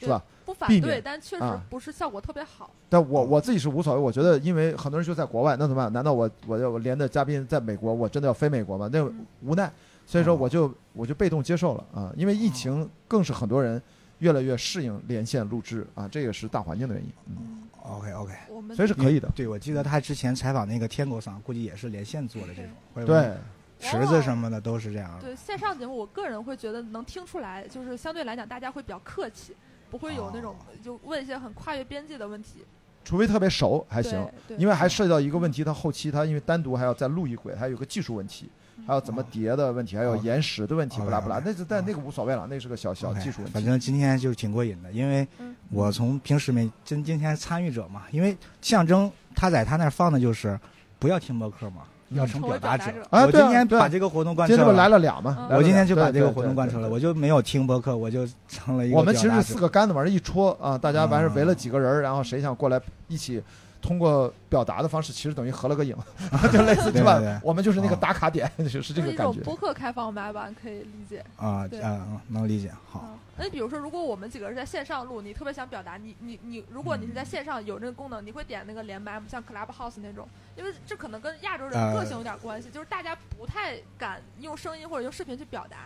[0.00, 0.22] 是吧？
[0.44, 2.70] 不反对，但确实啊不是效果特别好。
[2.88, 5.92] 但我我自己是无所谓，我觉得因为很多人就在国外，那怎么办？
[5.92, 8.88] 难道我我要我连的嘉宾在美国，我真的要飞美国吗？
[8.92, 9.68] 那嗯无奈，
[10.06, 13.82] 所以说哦我就我就被动接受了啊，因为疫情更是很多人
[14.20, 18.32] 越来越适应连线录制啊，这也是大环境的原因，嗯，嗯，OK OK。
[18.48, 23.32] 我们所以是可以的，对，我记得他之前采访那个天狗桑，估计也是连线做的这种，对，
[23.78, 25.12] 池子什么的都是这样。
[25.16, 25.22] 的。
[25.22, 29.54] 对线上节目，我个人会觉得能听出来，就是相对来讲，大家会比较客气，
[29.90, 30.74] 不会有那种哦。
[30.82, 32.64] 就问一些很跨越边界的问题。
[33.04, 38.50] 除非特别熟还行，因为还涉及到一个问题，它后期它因为单独还要再录一轨，还有个技术问题，
[38.84, 43.52] 还有怎么叠的问题，还有哦延时的问题不拉不拉那是但那个无所谓了，那是个小小技术问题。
[43.52, 45.54] 反正今天就是挺过瘾的，因为嗯。
[45.70, 50.58] 我从平时没今今天参与者嘛，因为象征他在他那儿放的就是
[50.98, 52.84] 不要听播客嘛，嗯要成表达者。
[53.10, 55.42] 啊我今天把这个活动贯彻今天不来了俩嘛嗯？
[55.44, 63.42] 来了我今天就把这个活动贯彻了，我就没有听播客，我就成了一个我们其实是四个杆子往这一戳啊，大家完事围了几个人儿，然后谁想过来一起
[63.86, 65.96] 通过表达的方式，其实等于合了个影，
[66.52, 67.40] 就类似对吧？
[67.44, 69.30] 我们就是那个哦打卡点， 就是这个感觉。
[69.30, 71.24] 一种播客开放麦吧，可以理解。
[71.36, 72.72] 啊嗯能理解。
[72.90, 79.26] 好，啊，那比如说，如果我们几个人在线上录，你特别想表达，你你你，如果你是在线上有这个功能，你会点那个连麦吗？
[79.30, 80.26] 像 Clubhouse 那种，
[80.56, 85.76] 因为这可能跟亚洲人呃个性有点关系，就是大家不太敢用声音或者用视频去表达。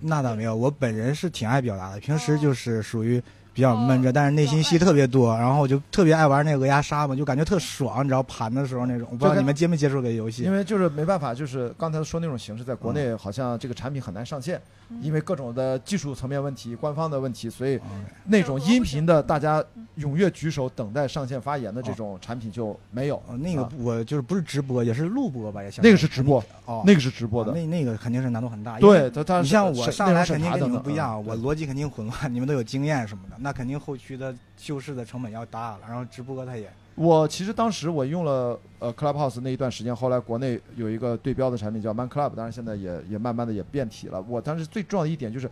[0.00, 3.20] 那倒没有，我本人是挺爱表达的，平时哦就是属于
[3.58, 9.08] 比较闷着，但是内心戏特别多，然后我就特别爱玩那个鹅鸭杀嘛，就感觉特爽，你知道盘的时候那种。
[9.10, 10.52] 我不知道你们接没接触这个游戏因？
[10.52, 17.80] 为就是没办法，就是刚才说那种形式，在国内好像这个产品很难上线，嗯因为各种的技术层面问题、官方的问题，所以
[18.26, 23.36] 那种音频的大家嗯踊跃举手等待上线发言的这种产品就没有哦，。
[23.36, 27.54] 那个啊我就是不是直播，也是录播吧，也行那个是直播，哦，那个是直播的啊。
[27.56, 28.78] 那那个肯定是难度很大。
[28.78, 44.20] 对，他他你像我上来肯定跟你们不一样，嗯我逻辑肯定混乱， 你们都有经验什么的，那肯定后期的修饰的成本要大了，然后直播它也我其实当时我用了呃 Clubhouse 那一段时间，后来国内有一个对标的产品叫 Man Club，当然现在也也慢慢的也变体了。
[44.22, 45.48] 我当时最重要的一点就是，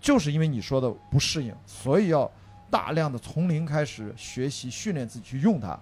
[0.00, 2.30] 就是因为你说的不适应，所以要
[2.70, 5.76] 大量的从零开始学习训练自己去用它，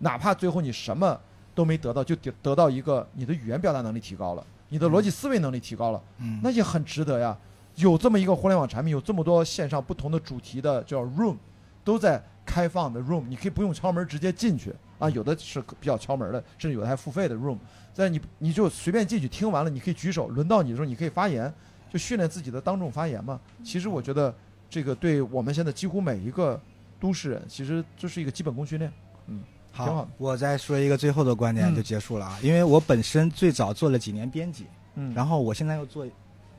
[0.00, 1.18] 哪怕最后你什么
[1.54, 7.34] 都没得到，就得得到一个你的语言表达能力提高了，你的逻辑思维能力提高了，嗯，那也很值得呀。
[7.76, 11.36] 有这么一个互联网产品，有这么多线上不同的主题的叫 room，
[11.82, 14.74] 都在开放的 room，你可以不用敲门直接进去。
[14.96, 17.58] 啊，有的是比较敲门的，甚至有的还付费的 room，
[17.92, 21.52] 在你你就随便进去听完了，你可以举手，轮到你的时候你可以发言，
[21.92, 23.38] 就训练自己的当众发言嘛。
[23.64, 24.32] 其实我觉得
[24.70, 26.58] 这个对我们现在几乎每一个
[27.00, 28.90] 都市人，其实这是一个基本功训练。
[29.26, 31.74] 嗯好好，我再说一个最后的观点嗯。
[31.74, 36.06] 就结束了啊，因为我本身最早做了几年编辑，嗯，然后我现在又做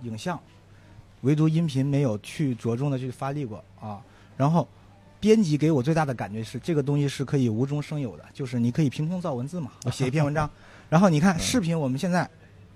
[0.01, 0.37] 影像，
[1.25, 3.99] 唯独音频没有去着重的去发力过啊。
[4.37, 4.67] 然后
[5.19, 10.49] 编辑给我最大的感觉是，这个东西是可以无中生有的，就是你可以凭空造文字嘛，我 写一篇文章。
[10.89, 12.29] 然后你看嗯视频，我们现在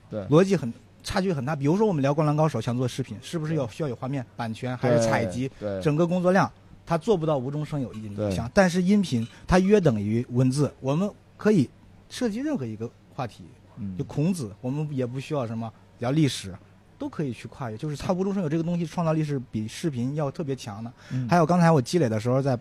[0.09, 0.73] 对逻辑很
[1.03, 1.55] 差距很大。
[1.55, 5.49] 比如说我们聊《灌篮高手》，想做视频，是不是要需要有画面、版权还是采集？
[5.59, 6.51] 对，整个工作量，
[6.85, 11.69] 它做不到无中生有一对影像，但是音频它约等于文字，我们可以
[12.09, 13.43] 涉及任何一个话题，
[13.77, 16.53] 嗯就孔子，我们也不需要什么聊历史，
[16.99, 20.93] 都可以去跨越，就是它无中生有这个东西创造力是比视频要特别强的。
[21.11, 22.59] 嗯还有刚才我积累的时候，在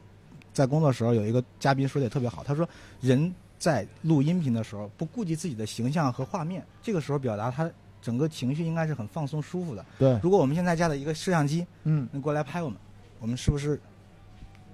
[0.54, 2.66] 在工作时候有一个嘉宾说的也特别好，他说
[3.00, 7.68] 人在录音频的时候不顾及自己的形象和画面，这个时候表达他
[8.00, 9.84] 整个情绪应该是很放松舒服的。
[9.98, 12.78] 对，如果我们现在架的一个摄像机，嗯，能过来拍我们，
[13.18, 13.80] 我们是不是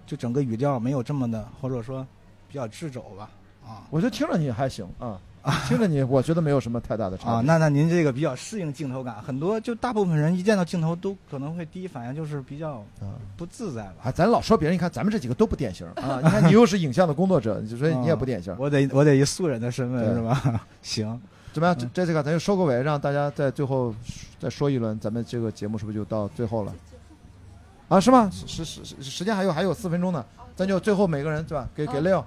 [0.06, 2.06] 就整个语调没有这么的，或者说
[2.46, 3.30] 比较掣肘吧？
[3.64, 5.18] 啊我觉得听着你还行啊，
[5.68, 7.46] 听着你，我觉得没有什么太大的差啊，别。
[7.46, 13.94] 那那您这个比较适应镜头感，很多就大部分人一见到镜头都可能会第一反应就是比较啊不自在吧。
[14.04, 16.20] 啊，咱老说别人，你看咱们这几个都不典型啊！
[16.24, 18.54] 你看你又是影像的工作者，所以你也不典型。
[18.58, 20.66] 我得我得以素人的身份是吧？
[20.80, 21.20] 行，
[21.52, 23.94] 怎么样，嗯这这个咱就收个尾，让大家在最后
[24.38, 26.74] 再说一轮，咱们这个节目是不是就到最后了？
[27.88, 28.30] 啊，是吗？
[28.32, 30.24] 时时时时间还有还有四分钟呢，
[30.56, 31.68] 咱就最后每个人对吧？
[31.74, 32.24] 给给嗯 Leo，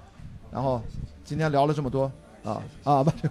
[0.51, 0.80] 然后
[1.26, 2.11] 今天聊了这么多
[2.48, 3.12] 啊啊不，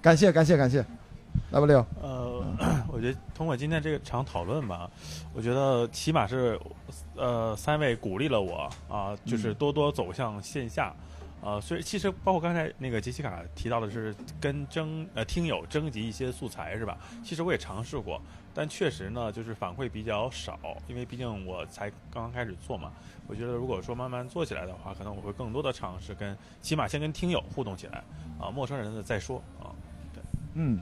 [0.00, 0.78] 感谢感谢感谢，
[1.50, 2.42] 来吧 Leo，呃，
[2.90, 4.90] 我觉得通过今天这场讨论吧，
[5.34, 6.58] 我觉得起码是
[7.14, 10.94] 呃三位鼓励了我啊，就是多多走向线下。
[11.42, 16.98] 呃，所以其实包括刚才那个杰西卡提到的是跟征呃听友征集一些素材是吧？
[17.24, 18.20] 其实我也尝试过，
[18.54, 22.92] 但确实呢就是反馈比较少，因为毕竟我才刚刚开始做嘛。
[23.30, 28.02] 我觉得如果说慢慢做起来的话，可能我会更多的尝试跟起码先跟听友互动起来
[28.40, 29.70] 啊，陌生人的再说啊。
[30.12, 30.20] 对
[30.54, 30.80] 嗯，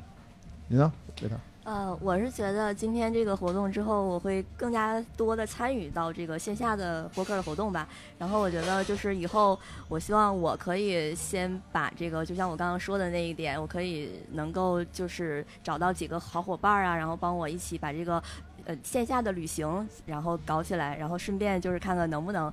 [0.66, 0.90] 你呢？
[1.20, 7.86] 维塔，呃，我是觉得今天这个活动之后，我会更加多的参与到这个线下的播客的活动吧。
[8.18, 18.22] 然后我觉得就是以后，我希望我可以先把这个，就像我刚刚说的那一点，我可以能够就是找到几个好伙伴儿啊，然后帮我一起把这个
[18.68, 19.66] 呃线下的旅行
[20.06, 22.52] 然后搞起来，然后顺便就是看看能不能。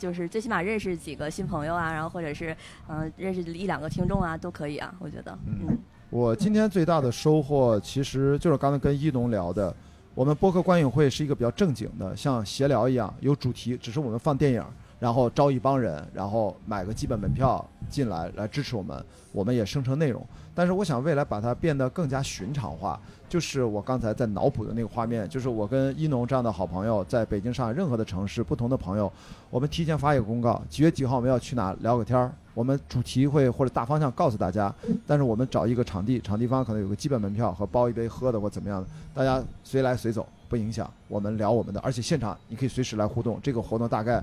[0.00, 2.56] 就是最起码认识几个新朋友啊，然后或者是
[2.88, 9.76] 嗯、呃认识一两个听众啊，都可以啊，我觉得，嗯嗯我今天最大的收获，其实就是刚才跟一农聊的，
[10.14, 14.64] 我们播客观影会是一个比较正经的，像闲聊一样，有主题，只是我们放电影，
[15.00, 20.24] 然后招一帮人，然后买个基本门票进来来支持我们，我们也生成内容。
[20.54, 29.10] 但是我想未来把它变得更加寻常化，就是我刚才在脑补的那个画面，就是我跟一农这样的好朋友，在北京、上海任何的城市，不同的朋友，
[29.48, 34.74] 我们提前发一个公告，几月几号我们要去哪聊个天儿，我们主题会或者大方向告诉大家，
[35.06, 40.92] 但是我们找一个场地，场地方可能有个基本门票和包一杯喝的或怎么样的，大家随来随走，不影响。
[41.08, 43.38] 我们聊我们的，而且现场你可以随时来互动。
[43.42, 44.22] 这个活动大概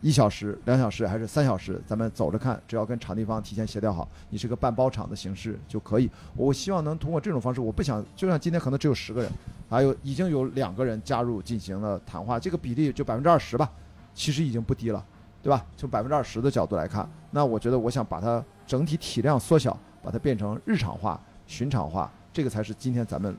[0.00, 6.10] 一小时、两小时还是三小时，咱们走着看，只要跟场地方提前协调好，你是个半包场的形式就可以。
[6.36, 9.30] 我希望能通过这种方式，我不想就像今天可能只有十个人，
[9.68, 13.70] 还有已经有两个人加入进行了谈话，这个比例就百分之二十吧，
[14.14, 15.04] 其实已经不低了。
[15.40, 15.64] 对吧？
[15.76, 23.34] 从百分之二十的角度来看，那我觉得我想把它整体体量缩小，把它变成日常化、寻常化，这个才是今天咱们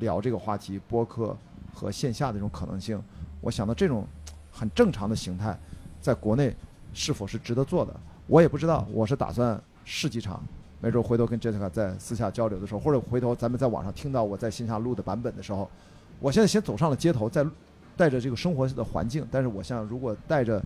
[0.00, 1.34] 聊这个话题播客
[1.72, 3.00] 和线下的这种可能性。
[3.40, 4.04] 我想到这种
[4.50, 5.56] 很正常的形态，
[6.04, 6.54] 在国内
[6.92, 8.86] 是否是值得做的，我也不知道。
[8.92, 10.42] 我是打算试几场，
[10.78, 15.66] 没准回头跟 Jessica 在私下交流的时候，或者回头咱们在网上听到我在线下录的版本的时候，
[16.20, 17.42] 我现在先走上了街头，在
[17.96, 20.62] 带着这个生活的环境，但是我想如果带着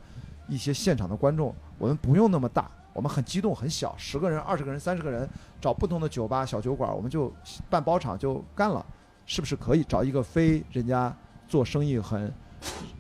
[0.48, 5.28] 一些现场的观众，我们不用那么大，我们很激动很小，十个人、二十个人、三十个人，
[5.60, 7.32] 找不同的酒吧、小酒馆，我们就
[7.70, 8.84] 办包场就干了，
[9.24, 11.16] 是不是可以找一个非人家
[11.46, 12.32] 做生意很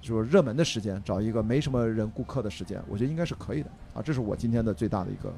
[0.00, 5.32] 就是热门的时间，找一个没什么人顾客的时间，我觉得应该是可以的啊，这是我今天的最大的一个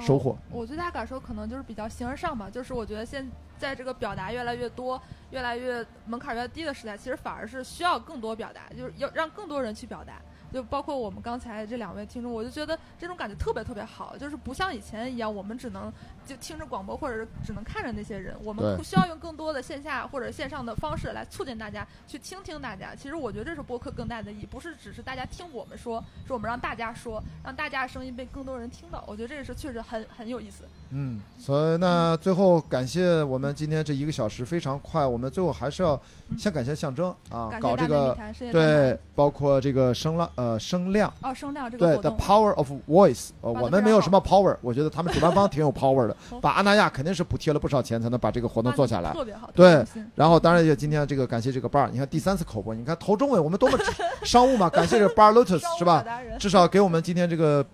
[0.00, 0.38] 收获哦。
[0.50, 5.00] 我最大感受可能就是比较形而上吧，就是我觉得现在这个表达越来越多、
[5.30, 10.20] 越来越门槛越低的时代，其实反而是需要更多表达，就是要让更多人去表达。
[10.52, 15.92] 就包括我们刚才这两位听众，我就觉得这种感觉特别特别好，就是不像以前一样，我们只能
[16.26, 22.94] 就听着广播，或者是只能看着那些人，我们不需要用更多的线下或者线上的方式来促进大家去倾听大家。
[22.94, 29.02] 其实我觉得这是播客更大的意义，不是只是大家听我们说，是我们让大家说，让大家的声音被更多人听到。
[29.06, 30.64] 我觉得这个是确实很很有意思。
[30.94, 36.00] 嗯，所以那最后感谢我们今天这一个小时非常快，我们最后还是要
[36.38, 38.16] 先感谢象征啊，搞这个
[38.50, 41.12] 对，包括这个声浪呃声量。
[41.22, 42.22] 哦声量这个对，the。
[42.22, 49.12] power of voice，呃，我们没有什么 power，我觉得他们主办方挺有 power 的，把阿那亚肯定是补贴了不少钱才能把这个活动做下来。
[49.12, 49.84] 特别好，对
[50.14, 53.78] 然后当然也今天这个感谢这个 bar，你看第三次口播，你看头中尾我们多么
[54.22, 56.04] 商务嘛，感谢这个 bar lotus 是吧
[56.38, 57.64] 至少给我们今天这个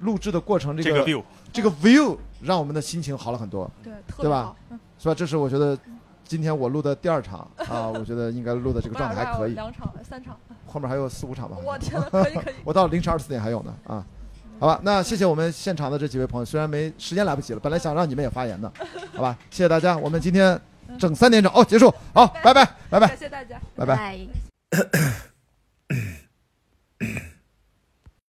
[0.00, 1.22] 录制的过程这这个个 view
[1.52, 4.54] 这个 view 让我们的心情好了很多，对对吧
[4.98, 5.14] 是吧？
[5.14, 5.78] 这是我觉得
[6.24, 10.36] 今天我录的第二场 啊，我觉得应该录的这个状态还可以，两场三场，
[10.66, 11.56] 后面还有四五场吧。
[11.64, 12.54] 我天，可以可以。
[12.64, 14.04] 我到凌晨二十四点还有呢啊。
[14.60, 18.72] 好吧，那谢谢我们现场的这几位朋友，虽然没时间来不及了，本来想让你们也发言的，
[19.14, 19.38] 好吧？
[19.50, 20.60] 谢谢大家，我们今天
[20.98, 23.60] 整三点整哦结束，好，拜拜拜拜感谢大家。
[23.76, 23.96] 拜拜。
[23.96, 24.28] 拜